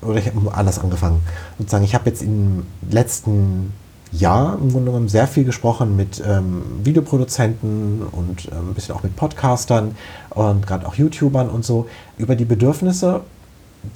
oder 0.00 0.18
ich 0.18 0.26
habe 0.26 0.54
anders 0.54 0.78
angefangen. 0.78 1.20
Sozusagen, 1.58 1.84
ich 1.84 1.94
habe 1.94 2.08
jetzt 2.08 2.22
im 2.22 2.64
letzten 2.90 3.72
Jahr 4.10 4.54
im 4.58 4.72
Grunde 4.72 4.90
genommen 4.90 5.08
sehr 5.08 5.26
viel 5.28 5.44
gesprochen 5.44 5.96
mit 5.96 6.22
ähm, 6.26 6.62
Videoproduzenten 6.82 8.02
und 8.10 8.46
ähm, 8.46 8.70
ein 8.70 8.74
bisschen 8.74 8.94
auch 8.94 9.02
mit 9.02 9.16
Podcastern 9.16 9.96
und 10.30 10.66
gerade 10.66 10.86
auch 10.86 10.94
YouTubern 10.94 11.50
und 11.50 11.62
so 11.64 11.86
über 12.16 12.36
die 12.36 12.46
Bedürfnisse, 12.46 13.20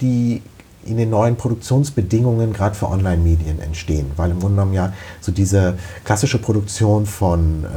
die 0.03 0.43
in 0.85 0.97
den 0.97 1.11
neuen 1.11 1.37
Produktionsbedingungen 1.37 2.53
gerade 2.53 2.75
für 2.75 2.89
Online-Medien 2.89 3.61
entstehen. 3.61 4.11
Weil 4.17 4.31
im 4.31 4.41
Grunde 4.41 4.57
genommen 4.57 4.75
ja 4.75 4.93
so 5.21 5.31
diese 5.33 5.79
klassische 6.05 6.39
Produktion 6.39 7.07
von, 7.07 7.65
äh, 7.65 7.69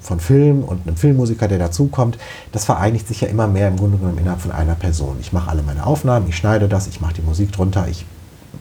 von 0.00 0.20
Film 0.20 0.64
und 0.64 0.86
einem 0.86 0.96
Filmmusiker, 0.96 1.48
der 1.48 1.58
dazukommt, 1.58 2.18
das 2.52 2.64
vereinigt 2.64 3.08
sich 3.08 3.20
ja 3.20 3.28
immer 3.28 3.46
mehr 3.46 3.68
im 3.68 3.76
Grunde 3.76 3.98
genommen 3.98 4.18
innerhalb 4.18 4.40
von 4.40 4.52
einer 4.52 4.74
Person. 4.74 5.16
Ich 5.20 5.32
mache 5.32 5.50
alle 5.50 5.62
meine 5.62 5.86
Aufnahmen, 5.86 6.28
ich 6.28 6.36
schneide 6.36 6.68
das, 6.68 6.86
ich 6.86 7.00
mache 7.00 7.14
die 7.14 7.22
Musik 7.22 7.52
drunter, 7.52 7.86
ich 7.88 8.06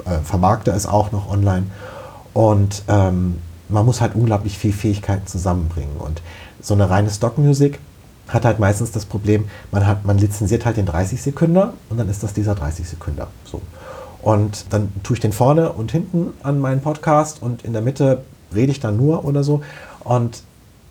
äh, 0.05 0.19
vermarkte 0.23 0.71
es 0.71 0.85
auch 0.85 1.11
noch 1.11 1.29
online. 1.29 1.67
Und 2.33 2.83
ähm, 2.89 3.39
man 3.69 3.85
muss 3.85 4.01
halt 4.01 4.15
unglaublich 4.15 4.57
viel 4.57 4.73
Fähigkeiten 4.73 5.25
zusammenbringen. 5.27 5.97
Und 5.97 6.21
so 6.61 6.73
eine 6.73 6.89
reine 6.89 7.09
Stockmusik 7.09 7.79
hat 8.27 8.45
halt 8.45 8.59
meistens 8.59 8.91
das 8.91 9.05
Problem, 9.05 9.45
man, 9.71 9.85
hat, 9.85 10.05
man 10.05 10.17
lizenziert 10.17 10.65
halt 10.65 10.77
den 10.77 10.85
30 10.85 11.21
Sekunder 11.21 11.73
und 11.89 11.97
dann 11.97 12.09
ist 12.09 12.23
das 12.23 12.33
dieser 12.33 12.55
30 12.55 12.89
Sekunder. 12.89 13.27
So. 13.43 13.61
Und 14.25 14.65
dann 14.71 14.91
tue 15.03 15.13
ich 15.13 15.19
den 15.19 15.33
vorne 15.33 15.71
und 15.71 15.91
hinten 15.91 16.33
an 16.41 16.59
meinen 16.59 16.81
Podcast 16.81 17.43
und 17.43 17.63
in 17.63 17.73
der 17.73 17.83
Mitte 17.83 18.23
rede 18.55 18.71
ich 18.71 18.79
dann 18.79 18.97
nur 18.97 19.23
oder 19.23 19.43
so. 19.43 19.61
Und 20.03 20.41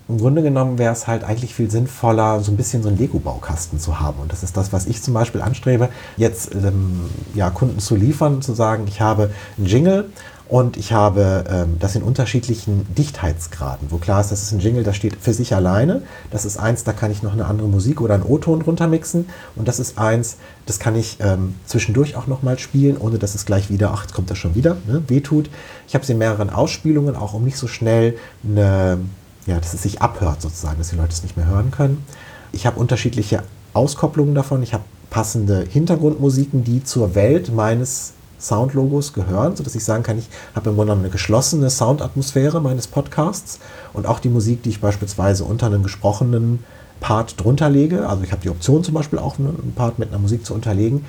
im 0.06 0.18
Grunde 0.18 0.40
genommen 0.40 0.78
wäre 0.78 0.92
es 0.92 1.08
halt 1.08 1.24
eigentlich 1.24 1.52
viel 1.52 1.68
sinnvoller, 1.68 2.38
so 2.38 2.52
ein 2.52 2.56
bisschen 2.56 2.84
so 2.84 2.88
einen 2.88 2.96
Lego-Baukasten 2.96 3.80
zu 3.80 3.98
haben. 3.98 4.20
Und 4.20 4.30
das 4.30 4.44
ist 4.44 4.56
das, 4.56 4.72
was 4.72 4.86
ich 4.86 5.02
zum 5.02 5.14
Beispiel 5.14 5.42
anstrebe, 5.42 5.88
jetzt 6.16 6.54
ähm, 6.54 7.10
ja, 7.34 7.50
Kunden 7.50 7.80
zu 7.80 7.96
liefern, 7.96 8.40
zu 8.40 8.52
sagen, 8.54 8.84
ich 8.86 9.00
habe 9.00 9.32
einen 9.58 9.66
Jingle 9.66 10.10
und 10.54 10.76
ich 10.76 10.92
habe 10.92 11.46
ähm, 11.50 11.78
das 11.80 11.96
in 11.96 12.04
unterschiedlichen 12.04 12.86
Dichtheitsgraden, 12.94 13.88
wo 13.90 13.96
klar 13.98 14.20
ist, 14.20 14.30
das 14.30 14.40
ist 14.40 14.52
ein 14.52 14.60
Jingle, 14.60 14.84
das 14.84 14.94
steht 14.94 15.16
für 15.20 15.34
sich 15.34 15.52
alleine. 15.52 16.02
Das 16.30 16.44
ist 16.44 16.58
eins, 16.58 16.84
da 16.84 16.92
kann 16.92 17.10
ich 17.10 17.24
noch 17.24 17.32
eine 17.32 17.46
andere 17.46 17.66
Musik 17.66 18.00
oder 18.00 18.14
einen 18.14 18.22
O-Ton 18.22 18.62
runtermixen. 18.62 19.26
Und 19.56 19.66
das 19.66 19.80
ist 19.80 19.98
eins, 19.98 20.36
das 20.66 20.78
kann 20.78 20.94
ich 20.94 21.16
ähm, 21.18 21.56
zwischendurch 21.66 22.14
auch 22.14 22.28
nochmal 22.28 22.56
spielen, 22.60 22.96
ohne 22.98 23.18
dass 23.18 23.34
es 23.34 23.46
gleich 23.46 23.68
wieder, 23.68 23.90
ach, 23.92 24.02
jetzt 24.02 24.14
kommt 24.14 24.30
das 24.30 24.38
schon 24.38 24.54
wieder, 24.54 24.76
ne, 24.86 25.02
wehtut. 25.08 25.50
Ich 25.88 25.96
habe 25.96 26.06
sie 26.06 26.12
in 26.12 26.18
mehreren 26.18 26.50
Ausspielungen, 26.50 27.16
auch 27.16 27.34
um 27.34 27.42
nicht 27.42 27.58
so 27.58 27.66
schnell 27.66 28.16
eine, 28.44 29.00
ja, 29.46 29.58
dass 29.58 29.74
es 29.74 29.82
sich 29.82 30.02
abhört 30.02 30.40
sozusagen, 30.40 30.78
dass 30.78 30.90
die 30.90 30.96
Leute 30.96 31.14
es 31.14 31.24
nicht 31.24 31.36
mehr 31.36 31.48
hören 31.48 31.72
können. 31.72 32.04
Ich 32.52 32.64
habe 32.64 32.78
unterschiedliche 32.78 33.42
Auskopplungen 33.72 34.36
davon. 34.36 34.62
Ich 34.62 34.72
habe 34.72 34.84
passende 35.10 35.66
Hintergrundmusiken, 35.68 36.62
die 36.62 36.84
zur 36.84 37.16
Welt 37.16 37.52
meines 37.52 38.12
Soundlogos 38.44 39.12
gehören, 39.12 39.56
sodass 39.56 39.74
ich 39.74 39.84
sagen 39.84 40.02
kann, 40.02 40.18
ich 40.18 40.28
habe 40.54 40.70
im 40.70 40.76
Grunde 40.76 40.92
eine 40.92 41.08
geschlossene 41.08 41.70
Soundatmosphäre 41.70 42.60
meines 42.60 42.86
Podcasts 42.86 43.58
und 43.92 44.06
auch 44.06 44.20
die 44.20 44.28
Musik, 44.28 44.62
die 44.62 44.70
ich 44.70 44.80
beispielsweise 44.80 45.44
unter 45.44 45.66
einem 45.66 45.82
gesprochenen 45.82 46.62
Part 47.00 47.42
drunter 47.42 47.70
lege, 47.70 48.08
also 48.08 48.22
ich 48.22 48.32
habe 48.32 48.42
die 48.42 48.50
Option 48.50 48.84
zum 48.84 48.94
Beispiel 48.94 49.18
auch 49.18 49.38
einen 49.38 49.72
Part 49.74 49.98
mit 49.98 50.10
einer 50.10 50.18
Musik 50.18 50.44
zu 50.46 50.54
unterlegen, 50.54 51.04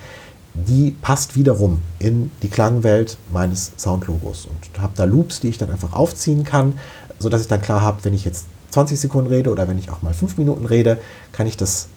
die 0.53 0.91
passt 1.01 1.35
wiederum 1.35 1.81
in 1.99 2.31
die 2.41 2.47
Klangwelt 2.47 3.17
meines 3.31 3.73
Soundlogos 3.77 4.45
und 4.45 4.81
habe 4.81 4.93
da 4.95 5.03
Loops, 5.03 5.41
die 5.41 5.49
ich 5.49 5.57
dann 5.57 5.69
einfach 5.69 5.93
aufziehen 5.93 6.45
kann, 6.45 6.79
sodass 7.19 7.41
ich 7.41 7.47
dann 7.47 7.61
klar 7.61 7.81
habe, 7.81 8.03
wenn 8.03 8.13
ich 8.13 8.23
jetzt 8.23 8.45
20 8.71 8.99
Sekunden 8.99 9.29
rede 9.29 9.51
oder 9.51 9.67
wenn 9.67 9.77
ich 9.77 9.89
auch 9.89 10.01
mal 10.01 10.13
5 10.13 10.37
Minuten 10.37 10.65
rede, 10.65 10.97
kann 11.31 11.47
ich 11.47 11.57
das 11.57 11.87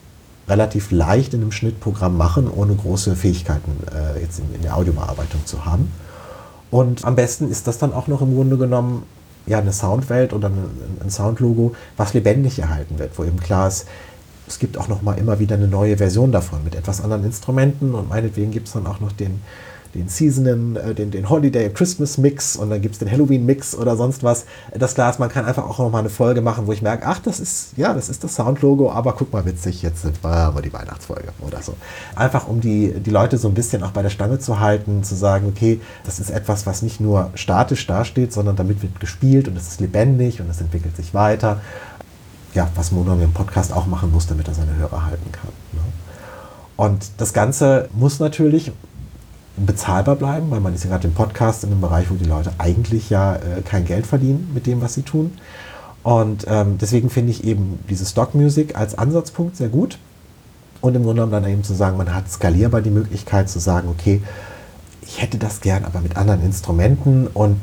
relativ 0.49 0.91
leicht 0.91 1.33
in 1.33 1.41
einem 1.41 1.51
Schnittprogramm 1.51 2.17
machen, 2.17 2.49
ohne 2.49 2.75
große 2.75 3.15
Fähigkeiten 3.15 3.71
äh, 3.93 4.21
jetzt 4.21 4.39
in, 4.39 4.55
in, 4.55 4.61
der 4.61 4.75
Audiobearbeitung 4.75 5.45
zu 5.45 5.65
haben. 5.65 5.91
Und 6.71 7.05
am 7.05 7.15
besten 7.15 7.49
ist 7.49 7.67
das 7.67 7.77
dann 7.77 7.93
auch 7.93 8.07
noch 8.07 8.21
im 8.21 8.35
Grunde 8.35 8.57
genommen 8.57 9.03
ja, 9.45 9.59
eine 9.59 9.73
Soundwelt 9.73 10.33
oder 10.33 10.49
ein, 10.49 10.57
ein 11.01 11.09
Soundlogo, 11.09 11.75
was 11.97 12.13
lebendig 12.13 12.59
erhalten 12.59 12.99
wird, 12.99 13.17
wo 13.17 13.23
eben 13.23 13.39
klar 13.39 13.67
ist, 13.67 13.87
es 14.47 14.57
gibt 14.57 14.77
auch 14.77 14.87
noch 14.87 15.03
mal 15.03 15.17
immer 15.17 15.39
wieder 15.39 15.55
eine 15.55 15.67
neue 15.67 15.97
Version 15.97 16.31
davon 16.31 16.63
mit 16.63 16.73
etwas 16.75 17.01
anderen 17.01 17.23
Instrumenten 17.23 17.93
und 17.93 18.09
meinetwegen 18.09 18.51
gibt 18.51 18.67
es 18.67 18.73
dann 18.73 18.87
auch 18.87 18.99
noch 18.99 19.11
den 19.11 19.41
den 19.93 20.07
Seasonen, 20.07 20.75
äh, 20.75 20.93
den, 20.93 21.11
den 21.11 21.29
Holiday 21.29 21.69
Christmas 21.69 22.17
Mix 22.17 22.55
und 22.55 22.69
dann 22.69 22.81
gibt 22.81 22.93
es 22.93 22.99
den 22.99 23.09
Halloween 23.09 23.45
Mix 23.45 23.75
oder 23.75 23.95
sonst 23.95 24.23
was. 24.23 24.45
Das 24.73 24.93
ist, 24.93 25.19
man 25.19 25.29
kann 25.29 25.45
einfach 25.45 25.63
auch 25.63 25.79
noch 25.79 25.89
mal 25.89 25.99
eine 25.99 26.09
Folge 26.09 26.41
machen, 26.41 26.67
wo 26.67 26.73
ich 26.73 26.81
merke, 26.81 27.05
ach, 27.05 27.19
das 27.19 27.39
ist, 27.39 27.77
ja, 27.77 27.93
das 27.93 28.09
ist 28.09 28.23
das 28.23 28.35
Soundlogo, 28.35 28.91
aber 28.91 29.13
guck 29.13 29.33
mal 29.33 29.45
witzig, 29.45 29.81
jetzt 29.81 30.01
sind 30.03 30.23
wir 30.23 30.29
aber 30.29 30.61
die 30.61 30.71
Weihnachtsfolge 30.71 31.29
oder 31.39 31.61
so. 31.61 31.75
Einfach 32.15 32.47
um 32.47 32.61
die, 32.61 32.93
die 32.99 33.09
Leute 33.09 33.37
so 33.37 33.47
ein 33.47 33.53
bisschen 33.53 33.83
auch 33.83 33.91
bei 33.91 34.01
der 34.01 34.09
Stange 34.09 34.39
zu 34.39 34.59
halten, 34.59 35.03
zu 35.03 35.15
sagen, 35.15 35.47
okay, 35.47 35.81
das 36.03 36.19
ist 36.19 36.29
etwas, 36.29 36.65
was 36.65 36.81
nicht 36.81 36.99
nur 36.99 37.31
statisch 37.35 37.85
dasteht, 37.87 38.31
sondern 38.33 38.55
damit 38.55 38.81
wird 38.81 38.99
gespielt 38.99 39.47
und 39.47 39.57
es 39.57 39.67
ist 39.67 39.81
lebendig 39.81 40.39
und 40.41 40.49
es 40.49 40.61
entwickelt 40.61 40.95
sich 40.95 41.13
weiter. 41.13 41.61
Ja, 42.53 42.69
was 42.75 42.91
Mono 42.91 43.13
im 43.13 43.33
Podcast 43.33 43.73
auch 43.73 43.85
machen 43.85 44.11
muss, 44.11 44.27
damit 44.27 44.47
er 44.47 44.53
seine 44.53 44.75
Hörer 44.75 45.05
halten 45.05 45.31
kann. 45.31 45.51
Ne? 45.73 45.81
Und 46.75 47.11
das 47.17 47.33
Ganze 47.33 47.89
muss 47.93 48.19
natürlich, 48.19 48.71
bezahlbar 49.65 50.15
bleiben, 50.15 50.51
weil 50.51 50.59
man 50.59 50.73
ist 50.73 50.83
ja 50.83 50.89
gerade 50.89 51.07
im 51.07 51.13
Podcast 51.13 51.63
in 51.63 51.71
einem 51.71 51.81
Bereich, 51.81 52.09
wo 52.09 52.15
die 52.15 52.25
Leute 52.25 52.51
eigentlich 52.57 53.09
ja 53.09 53.35
äh, 53.35 53.61
kein 53.63 53.85
Geld 53.85 54.05
verdienen 54.05 54.51
mit 54.53 54.67
dem, 54.67 54.81
was 54.81 54.93
sie 54.93 55.03
tun. 55.03 55.31
Und 56.03 56.45
ähm, 56.47 56.77
deswegen 56.79 57.09
finde 57.09 57.31
ich 57.31 57.43
eben 57.43 57.79
diese 57.89 58.05
Stock 58.05 58.35
Music 58.35 58.77
als 58.77 58.97
Ansatzpunkt 58.97 59.57
sehr 59.57 59.69
gut. 59.69 59.97
Und 60.81 60.95
im 60.95 61.03
Grunde 61.03 61.21
genommen 61.23 61.43
dann 61.43 61.51
eben 61.51 61.63
zu 61.63 61.73
sagen, 61.73 61.97
man 61.97 62.13
hat 62.15 62.29
skalierbar 62.31 62.81
die 62.81 62.89
Möglichkeit 62.89 63.49
zu 63.49 63.59
sagen, 63.59 63.89
okay, 63.89 64.21
ich 65.01 65.21
hätte 65.21 65.37
das 65.37 65.59
gern, 65.59 65.83
aber 65.83 65.99
mit 65.99 66.15
anderen 66.15 66.43
Instrumenten 66.43 67.27
und 67.27 67.59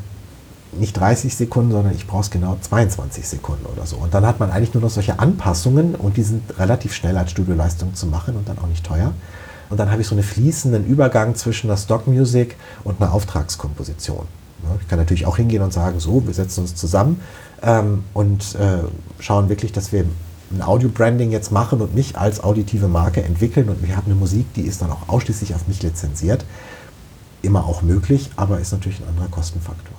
nicht 0.73 0.99
30 0.99 1.35
Sekunden, 1.35 1.73
sondern 1.73 1.95
ich 1.95 2.07
brauche 2.07 2.23
es 2.23 2.31
genau 2.31 2.59
22 2.61 3.27
Sekunden 3.27 3.65
oder 3.67 3.87
so. 3.87 3.97
Und 3.97 4.13
dann 4.13 4.27
hat 4.27 4.41
man 4.41 4.51
eigentlich 4.51 4.75
nur 4.75 4.83
noch 4.83 4.91
solche 4.91 5.19
Anpassungen 5.19 5.95
und 5.95 6.17
die 6.17 6.23
sind 6.23 6.59
relativ 6.59 6.93
schnell 6.93 7.17
als 7.17 7.31
Studioleistung 7.31 7.95
zu 7.95 8.07
machen 8.07 8.37
und 8.37 8.49
dann 8.49 8.59
auch 8.59 8.67
nicht 8.67 8.85
teuer. 8.85 9.13
Und 9.71 9.79
dann 9.79 9.91
habe 9.91 10.01
ich 10.01 10.09
so 10.09 10.15
einen 10.15 10.25
fließenden 10.25 10.87
Übergang 10.87 11.35
zwischen 11.35 11.69
der 11.69 11.77
Stock 11.77 12.07
Music 12.07 12.57
und 12.85 13.01
einer 13.01 13.13
Auftragskomposition. 13.13 14.27
Ich 14.81 14.89
kann 14.89 14.99
natürlich 14.99 15.27
auch 15.27 15.37
hingehen 15.37 15.63
und 15.63 15.73
sagen, 15.73 16.01
so, 16.01 16.27
wir 16.27 16.35
setzen 16.35 16.61
uns 16.61 16.75
zusammen 16.75 17.21
ähm, 17.63 18.05
und 18.15 18.55
äh, 18.57 18.79
schauen 19.21 19.49
wirklich, 19.49 19.73
dass 19.73 19.93
wir 19.93 20.05
ein 20.51 20.63
Audio-Branding 20.63 21.31
jetzt 21.31 21.53
machen 21.53 21.81
und 21.81 21.95
mich 21.95 22.17
als 22.17 22.43
auditive 22.43 22.89
Marke 22.89 23.23
entwickeln 23.23 23.69
und 23.69 23.87
wir 23.87 23.97
haben 23.97 24.07
eine 24.07 24.15
Musik, 24.15 24.53
die 24.55 24.63
ist 24.63 24.83
dann 24.83 24.91
auch 24.91 25.09
ausschließlich 25.09 25.55
auf 25.55 25.67
mich 25.69 25.83
lizenziert. 25.83 26.45
Immer 27.43 27.65
auch 27.65 27.83
möglich, 27.83 28.31
aber 28.37 28.59
ist 28.59 28.73
natürlich 28.73 29.01
ein 29.01 29.09
anderer 29.09 29.29
Kostenfaktor. 29.29 29.95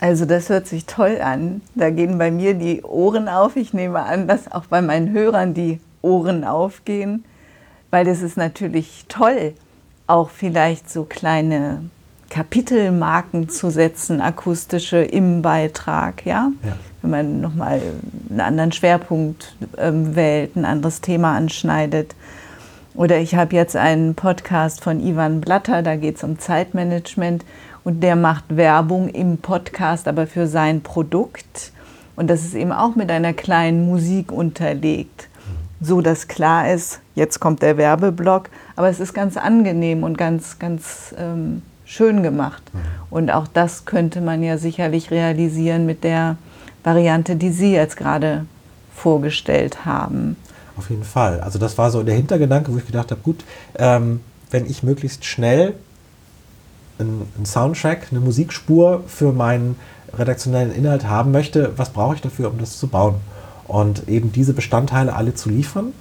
Also 0.00 0.24
das 0.24 0.48
hört 0.48 0.66
sich 0.66 0.86
toll 0.86 1.20
an. 1.22 1.60
Da 1.74 1.90
gehen 1.90 2.18
bei 2.18 2.30
mir 2.30 2.54
die 2.54 2.82
Ohren 2.82 3.28
auf. 3.28 3.56
Ich 3.56 3.74
nehme 3.74 4.02
an, 4.02 4.26
dass 4.26 4.50
auch 4.50 4.64
bei 4.64 4.80
meinen 4.80 5.12
Hörern 5.12 5.52
die 5.52 5.78
Ohren 6.02 6.44
aufgehen 6.44 7.24
weil 7.90 8.06
es 8.06 8.22
ist 8.22 8.36
natürlich 8.36 9.04
toll, 9.08 9.54
auch 10.06 10.30
vielleicht 10.30 10.90
so 10.90 11.04
kleine 11.04 11.82
Kapitelmarken 12.30 13.48
zu 13.48 13.70
setzen, 13.70 14.20
akustische 14.20 14.98
im 14.98 15.42
Beitrag, 15.42 16.24
ja. 16.24 16.52
ja. 16.64 16.76
Wenn 17.02 17.10
man 17.10 17.40
nochmal 17.40 17.80
einen 18.28 18.40
anderen 18.40 18.72
Schwerpunkt 18.72 19.56
ähm, 19.78 20.14
wählt, 20.14 20.54
ein 20.54 20.64
anderes 20.64 21.00
Thema 21.00 21.36
anschneidet. 21.36 22.14
Oder 22.94 23.18
ich 23.18 23.34
habe 23.34 23.56
jetzt 23.56 23.76
einen 23.76 24.14
Podcast 24.14 24.82
von 24.82 25.00
Ivan 25.00 25.40
Blatter, 25.40 25.82
da 25.82 25.96
geht 25.96 26.16
es 26.16 26.24
um 26.24 26.38
Zeitmanagement 26.38 27.44
und 27.82 28.00
der 28.02 28.16
macht 28.16 28.44
Werbung 28.56 29.08
im 29.08 29.38
Podcast, 29.38 30.06
aber 30.06 30.26
für 30.26 30.46
sein 30.46 30.82
Produkt. 30.82 31.72
Und 32.16 32.28
das 32.28 32.44
ist 32.44 32.54
eben 32.54 32.72
auch 32.72 32.96
mit 32.96 33.10
einer 33.10 33.32
kleinen 33.32 33.86
Musik 33.86 34.30
unterlegt 34.30 35.29
so 35.80 36.00
dass 36.00 36.28
klar 36.28 36.72
ist, 36.72 37.00
jetzt 37.14 37.40
kommt 37.40 37.62
der 37.62 37.76
Werbeblock, 37.76 38.50
aber 38.76 38.88
es 38.88 39.00
ist 39.00 39.14
ganz 39.14 39.36
angenehm 39.36 40.02
und 40.02 40.18
ganz, 40.18 40.58
ganz 40.58 41.14
ähm, 41.18 41.62
schön 41.84 42.22
gemacht. 42.22 42.62
Mhm. 42.72 42.78
Und 43.10 43.30
auch 43.30 43.46
das 43.48 43.84
könnte 43.84 44.20
man 44.20 44.42
ja 44.42 44.58
sicherlich 44.58 45.10
realisieren 45.10 45.86
mit 45.86 46.04
der 46.04 46.36
Variante, 46.84 47.36
die 47.36 47.50
Sie 47.50 47.72
jetzt 47.72 47.96
gerade 47.96 48.44
vorgestellt 48.94 49.84
haben. 49.84 50.36
Auf 50.76 50.90
jeden 50.90 51.04
Fall. 51.04 51.40
Also 51.40 51.58
das 51.58 51.76
war 51.78 51.90
so 51.90 52.02
der 52.02 52.14
Hintergedanke, 52.14 52.72
wo 52.72 52.78
ich 52.78 52.86
gedacht 52.86 53.10
habe, 53.10 53.20
gut, 53.20 53.44
ähm, 53.76 54.20
wenn 54.50 54.66
ich 54.66 54.82
möglichst 54.82 55.24
schnell 55.24 55.74
einen 56.98 57.44
Soundtrack, 57.44 58.08
eine 58.10 58.20
Musikspur 58.20 59.04
für 59.06 59.32
meinen 59.32 59.76
redaktionellen 60.16 60.72
Inhalt 60.72 61.06
haben 61.06 61.30
möchte, 61.32 61.72
was 61.76 61.90
brauche 61.90 62.16
ich 62.16 62.20
dafür, 62.20 62.50
um 62.50 62.58
das 62.58 62.78
zu 62.78 62.88
bauen? 62.88 63.16
Und 63.70 64.08
eben 64.08 64.32
diese 64.32 64.52
Bestandteile 64.52 65.14
alle 65.14 65.34
zu 65.34 65.48
liefern, 65.48 65.92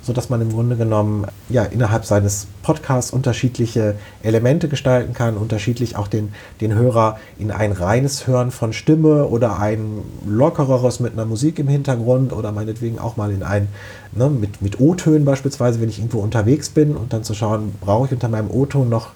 sodass 0.00 0.30
man 0.30 0.40
im 0.40 0.50
Grunde 0.50 0.76
genommen 0.76 1.26
ja, 1.50 1.64
innerhalb 1.64 2.06
seines 2.06 2.46
Podcasts 2.62 3.10
unterschiedliche 3.10 3.96
Elemente 4.22 4.68
gestalten 4.68 5.12
kann, 5.12 5.36
unterschiedlich 5.36 5.96
auch 5.96 6.08
den, 6.08 6.32
den 6.62 6.74
Hörer 6.74 7.18
in 7.38 7.50
ein 7.50 7.72
reines 7.72 8.26
Hören 8.26 8.50
von 8.50 8.72
Stimme 8.72 9.26
oder 9.26 9.58
ein 9.58 10.00
lockereres 10.26 11.00
mit 11.00 11.12
einer 11.12 11.26
Musik 11.26 11.58
im 11.58 11.68
Hintergrund 11.68 12.32
oder 12.32 12.50
meinetwegen 12.50 12.98
auch 12.98 13.18
mal 13.18 13.30
in 13.30 13.42
ein 13.42 13.68
ne, 14.12 14.30
mit, 14.30 14.62
mit 14.62 14.80
O-Tönen 14.80 15.26
beispielsweise, 15.26 15.82
wenn 15.82 15.90
ich 15.90 15.98
irgendwo 15.98 16.20
unterwegs 16.20 16.70
bin 16.70 16.96
und 16.96 17.12
dann 17.12 17.24
zu 17.24 17.34
schauen, 17.34 17.74
brauche 17.82 18.06
ich 18.06 18.12
unter 18.12 18.28
meinem 18.28 18.50
O-Ton 18.50 18.88
noch 18.88 19.10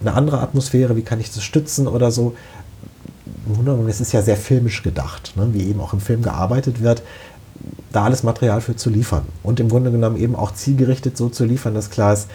eine 0.00 0.14
andere 0.14 0.40
Atmosphäre, 0.40 0.94
wie 0.94 1.02
kann 1.02 1.18
ich 1.18 1.32
das 1.32 1.42
stützen 1.42 1.88
oder 1.88 2.12
so. 2.12 2.36
Im 3.58 3.88
es 3.88 4.00
ist 4.00 4.12
ja 4.12 4.22
sehr 4.22 4.36
filmisch 4.36 4.84
gedacht, 4.84 5.32
ne, 5.36 5.48
wie 5.52 5.68
eben 5.68 5.80
auch 5.80 5.92
im 5.92 6.00
Film 6.00 6.22
gearbeitet 6.22 6.80
wird 6.80 7.02
da 7.92 8.04
alles 8.04 8.22
Material 8.22 8.60
für 8.60 8.76
zu 8.76 8.90
liefern. 8.90 9.22
Und 9.42 9.60
im 9.60 9.68
Grunde 9.68 9.90
genommen 9.90 10.16
eben 10.16 10.34
auch 10.34 10.52
zielgerichtet 10.52 11.16
so 11.16 11.28
zu 11.28 11.44
liefern, 11.44 11.74
dass 11.74 11.90
klar 11.90 12.12
ist, 12.12 12.28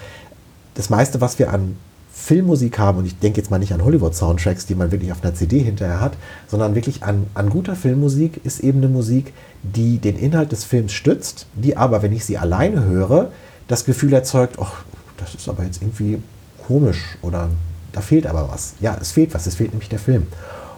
das 0.76 0.90
meiste, 0.90 1.22
was 1.22 1.40
wir 1.40 1.52
an 1.52 1.76
Filmmusik 2.14 2.80
haben, 2.80 2.98
und 2.98 3.06
ich 3.06 3.18
denke 3.20 3.40
jetzt 3.40 3.52
mal 3.52 3.60
nicht 3.60 3.74
an 3.74 3.84
Hollywood-Soundtracks, 3.84 4.66
die 4.66 4.76
man 4.76 4.92
wirklich 4.92 5.12
auf 5.12 5.24
einer 5.24 5.34
CD 5.34 5.60
hinterher 5.60 6.02
hat, 6.02 6.14
sondern 6.48 6.76
wirklich 6.76 7.04
an, 7.04 7.28
an 7.36 7.50
guter 7.50 7.76
Filmmusik 7.76 8.42
ist 8.44 8.60
eben 8.60 8.80
eine 8.80 8.90
Musik, 8.90 9.34
die 9.64 10.00
den 10.00 10.18
Inhalt 10.18 10.52
des 10.52 10.64
Films 10.64 10.94
stützt, 10.94 11.46
die 11.54 11.78
aber, 11.78 12.02
wenn 12.02 12.12
ich 12.12 12.26
sie 12.26 12.38
alleine 12.38 12.84
höre, 12.84 13.32
das 13.68 13.86
Gefühl 13.86 14.14
erzeugt, 14.14 14.58
ach, 14.60 14.84
das 15.18 15.36
ist 15.36 15.48
aber 15.48 15.64
jetzt 15.64 15.82
irgendwie 15.82 16.20
komisch 16.66 17.18
oder 17.22 17.50
da 17.92 18.02
fehlt 18.02 18.28
aber 18.28 18.50
was. 18.50 18.74
Ja, 18.80 18.98
es 19.00 19.12
fehlt 19.12 19.34
was, 19.34 19.48
es 19.48 19.56
fehlt 19.56 19.72
nämlich 19.72 19.90
der 19.90 20.00
Film. 20.00 20.28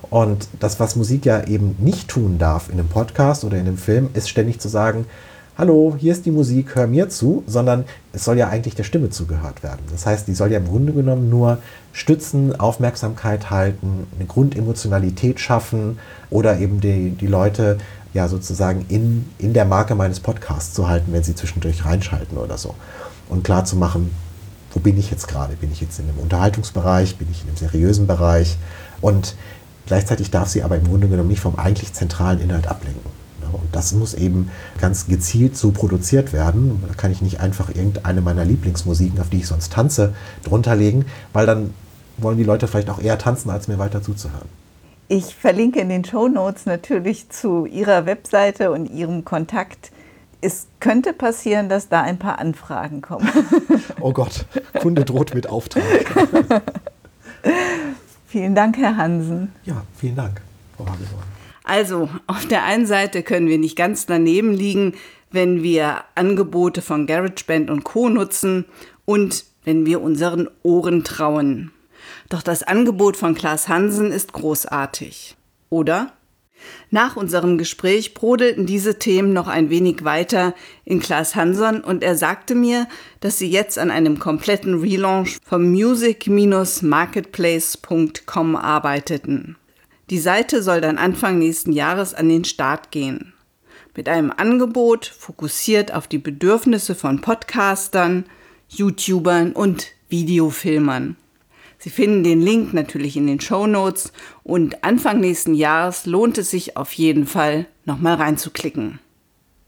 Und 0.09 0.47
das, 0.59 0.79
was 0.79 0.95
Musik 0.95 1.25
ja 1.25 1.43
eben 1.45 1.75
nicht 1.79 2.07
tun 2.07 2.37
darf 2.37 2.69
in 2.69 2.79
einem 2.79 2.89
Podcast 2.89 3.43
oder 3.43 3.57
in 3.57 3.67
einem 3.67 3.77
Film, 3.77 4.09
ist 4.13 4.29
ständig 4.29 4.59
zu 4.59 4.67
sagen, 4.67 5.05
hallo, 5.59 5.95
hier 5.97 6.13
ist 6.13 6.25
die 6.25 6.31
Musik, 6.31 6.75
hör 6.75 6.87
mir 6.87 7.09
zu, 7.09 7.43
sondern 7.45 7.83
es 8.13 8.23
soll 8.23 8.37
ja 8.37 8.47
eigentlich 8.47 8.75
der 8.75 8.85
Stimme 8.85 9.09
zugehört 9.09 9.61
werden. 9.61 9.81
Das 9.91 10.05
heißt, 10.05 10.27
die 10.27 10.33
soll 10.33 10.51
ja 10.51 10.57
im 10.57 10.67
Grunde 10.67 10.93
genommen 10.93 11.29
nur 11.29 11.57
stützen, 11.91 12.57
Aufmerksamkeit 12.57 13.49
halten, 13.49 14.07
eine 14.15 14.25
Grundemotionalität 14.25 15.39
schaffen 15.39 15.99
oder 16.29 16.59
eben 16.59 16.79
die, 16.79 17.11
die 17.11 17.27
Leute 17.27 17.77
ja 18.13 18.27
sozusagen 18.29 18.85
in, 18.87 19.25
in 19.37 19.53
der 19.53 19.65
Marke 19.65 19.95
meines 19.95 20.21
Podcasts 20.21 20.73
zu 20.73 20.87
halten, 20.87 21.11
wenn 21.11 21.23
sie 21.23 21.35
zwischendurch 21.35 21.85
reinschalten 21.85 22.37
oder 22.37 22.57
so. 22.57 22.73
Und 23.27 23.43
klar 23.43 23.65
zu 23.65 23.75
machen, 23.75 24.11
wo 24.71 24.79
bin 24.79 24.97
ich 24.97 25.11
jetzt 25.11 25.27
gerade? 25.27 25.55
Bin 25.55 25.71
ich 25.71 25.81
jetzt 25.81 25.99
in 25.99 26.07
einem 26.07 26.19
Unterhaltungsbereich? 26.19 27.17
Bin 27.17 27.27
ich 27.31 27.41
in 27.41 27.49
einem 27.49 27.57
seriösen 27.57 28.07
Bereich? 28.07 28.57
Und 29.01 29.35
Gleichzeitig 29.89 30.29
darf 30.29 30.47
sie 30.47 30.61
aber 30.61 30.77
im 30.77 30.83
Grunde 30.83 31.07
genommen 31.07 31.29
nicht 31.29 31.41
vom 31.41 31.57
eigentlich 31.57 31.93
zentralen 31.93 32.39
Inhalt 32.39 32.67
ablenken. 32.67 33.09
Und 33.51 33.75
das 33.75 33.91
muss 33.91 34.13
eben 34.13 34.51
ganz 34.79 35.07
gezielt 35.07 35.57
so 35.57 35.71
produziert 35.71 36.31
werden. 36.31 36.83
Da 36.87 36.93
kann 36.93 37.11
ich 37.11 37.23
nicht 37.23 37.39
einfach 37.39 37.69
irgendeine 37.69 38.21
meiner 38.21 38.45
Lieblingsmusiken, 38.45 39.19
auf 39.19 39.29
die 39.29 39.37
ich 39.37 39.47
sonst 39.47 39.73
tanze, 39.73 40.13
drunter 40.43 40.75
legen, 40.75 41.05
weil 41.33 41.47
dann 41.47 41.73
wollen 42.19 42.37
die 42.37 42.43
Leute 42.43 42.67
vielleicht 42.67 42.91
auch 42.91 43.01
eher 43.01 43.17
tanzen, 43.17 43.49
als 43.49 43.67
mir 43.67 43.79
weiter 43.79 44.03
zuzuhören. 44.03 44.47
Ich 45.07 45.33
verlinke 45.33 45.79
in 45.79 45.89
den 45.89 46.05
Show 46.05 46.27
Notes 46.27 46.67
natürlich 46.67 47.29
zu 47.29 47.65
Ihrer 47.65 48.05
Webseite 48.05 48.69
und 48.69 48.91
Ihrem 48.91 49.25
Kontakt. 49.25 49.89
Es 50.39 50.67
könnte 50.79 51.13
passieren, 51.13 51.67
dass 51.67 51.89
da 51.89 52.01
ein 52.01 52.19
paar 52.19 52.37
Anfragen 52.37 53.01
kommen. 53.01 53.27
Oh 54.01 54.13
Gott, 54.13 54.45
Kunde 54.79 55.03
droht 55.03 55.33
mit 55.33 55.49
Auftrag. 55.49 55.83
Vielen 58.29 58.53
Dank, 58.53 58.77
Herr 58.77 58.95
Hansen. 58.95 59.51
Ja, 59.65 59.83
vielen 59.97 60.15
Dank, 60.15 60.39
Frau 60.77 60.85
Hageborn. 60.85 61.23
Also, 61.63 62.09
auf 62.27 62.45
der 62.45 62.63
einen 62.63 62.85
Seite 62.85 63.23
können 63.23 63.47
wir 63.47 63.57
nicht 63.57 63.75
ganz 63.75 64.05
daneben 64.05 64.53
liegen, 64.53 64.93
wenn 65.31 65.63
wir 65.63 66.03
Angebote 66.13 66.83
von 66.83 67.07
GarageBand 67.07 67.71
und 67.71 67.83
Co. 67.83 68.07
nutzen 68.07 68.65
und 69.05 69.45
wenn 69.63 69.87
wir 69.87 70.01
unseren 70.01 70.47
Ohren 70.61 71.03
trauen. 71.03 71.71
Doch 72.29 72.43
das 72.43 72.61
Angebot 72.61 73.17
von 73.17 73.33
Klaas 73.33 73.67
Hansen 73.67 74.11
ist 74.11 74.31
großartig. 74.33 75.35
Oder? 75.71 76.13
Nach 76.91 77.15
unserem 77.15 77.57
Gespräch 77.57 78.13
brodelten 78.13 78.65
diese 78.65 78.99
Themen 78.99 79.31
noch 79.33 79.47
ein 79.47 79.69
wenig 79.69 80.03
weiter 80.03 80.53
in 80.85 80.99
Klaas 80.99 81.35
Hanson 81.35 81.81
und 81.81 82.03
er 82.03 82.15
sagte 82.15 82.55
mir, 82.55 82.87
dass 83.19 83.37
sie 83.37 83.49
jetzt 83.49 83.77
an 83.77 83.91
einem 83.91 84.17
kompletten 84.19 84.79
Relaunch 84.79 85.37
vom 85.45 85.69
music-marketplace.com 85.71 88.55
arbeiteten. 88.55 89.57
Die 90.09 90.19
Seite 90.19 90.63
soll 90.63 90.81
dann 90.81 90.97
Anfang 90.97 91.37
nächsten 91.37 91.71
Jahres 91.71 92.15
an 92.15 92.29
den 92.29 92.45
Start 92.45 92.89
gehen. 92.91 93.33
mit 93.95 94.07
einem 94.07 94.31
Angebot 94.35 95.05
fokussiert 95.05 95.93
auf 95.93 96.07
die 96.07 96.19
Bedürfnisse 96.19 96.95
von 96.95 97.19
Podcastern, 97.19 98.23
YouTubern 98.69 99.51
und 99.51 99.87
Videofilmern. 100.07 101.17
Sie 101.81 101.89
finden 101.89 102.25
den 102.25 102.41
Link 102.41 102.73
natürlich 102.73 103.15
in 103.15 103.25
den 103.25 103.39
Show 103.39 103.65
Notes 103.65 104.11
und 104.43 104.83
Anfang 104.83 105.21
nächsten 105.21 105.53
Jahres 105.53 106.05
lohnt 106.05 106.37
es 106.37 106.51
sich 106.51 106.75
auf 106.75 106.91
jeden 106.93 107.25
Fall, 107.25 107.67
nochmal 107.85 108.15
reinzuklicken. 108.15 108.99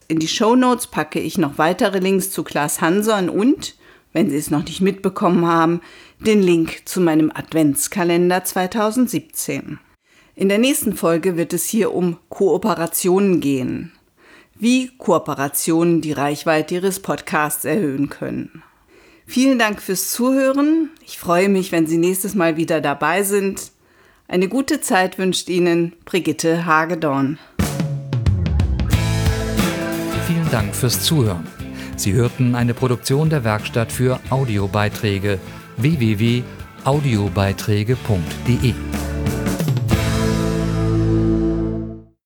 In 0.09 0.19
die 0.19 0.27
Show 0.27 0.57
Notes 0.57 0.87
packe 0.87 1.21
ich 1.21 1.37
noch 1.37 1.57
weitere 1.57 1.99
Links 1.99 2.29
zu 2.29 2.43
Klaas 2.43 2.81
Hanson 2.81 3.29
und, 3.29 3.75
wenn 4.11 4.29
Sie 4.29 4.35
es 4.35 4.51
noch 4.51 4.65
nicht 4.65 4.81
mitbekommen 4.81 5.45
haben, 5.45 5.79
den 6.19 6.43
Link 6.43 6.81
zu 6.83 6.99
meinem 6.99 7.31
Adventskalender 7.33 8.43
2017. 8.43 9.79
In 10.35 10.49
der 10.49 10.57
nächsten 10.57 10.97
Folge 10.97 11.37
wird 11.37 11.53
es 11.53 11.65
hier 11.65 11.93
um 11.93 12.17
Kooperationen 12.27 13.39
gehen. 13.39 13.93
Wie 14.55 14.89
Kooperationen 14.97 16.01
die 16.01 16.11
Reichweite 16.11 16.75
Ihres 16.75 16.99
Podcasts 16.99 17.63
erhöhen 17.63 18.09
können. 18.09 18.63
Vielen 19.31 19.57
Dank 19.59 19.81
fürs 19.81 20.11
Zuhören. 20.11 20.89
Ich 21.05 21.17
freue 21.17 21.47
mich, 21.47 21.71
wenn 21.71 21.87
Sie 21.87 21.97
nächstes 21.97 22.35
Mal 22.35 22.57
wieder 22.57 22.81
dabei 22.81 23.23
sind. 23.23 23.71
Eine 24.27 24.49
gute 24.49 24.81
Zeit 24.81 25.17
wünscht 25.17 25.47
Ihnen 25.47 25.93
Brigitte 26.03 26.65
Hagedorn. 26.65 27.39
Vielen 30.27 30.51
Dank 30.51 30.75
fürs 30.75 31.03
Zuhören. 31.03 31.47
Sie 31.95 32.11
hörten 32.11 32.55
eine 32.55 32.73
Produktion 32.73 33.29
der 33.29 33.45
Werkstatt 33.45 33.93
für 33.93 34.19
Audiobeiträge 34.29 35.39
www.audiobeiträge.de. 35.77 38.73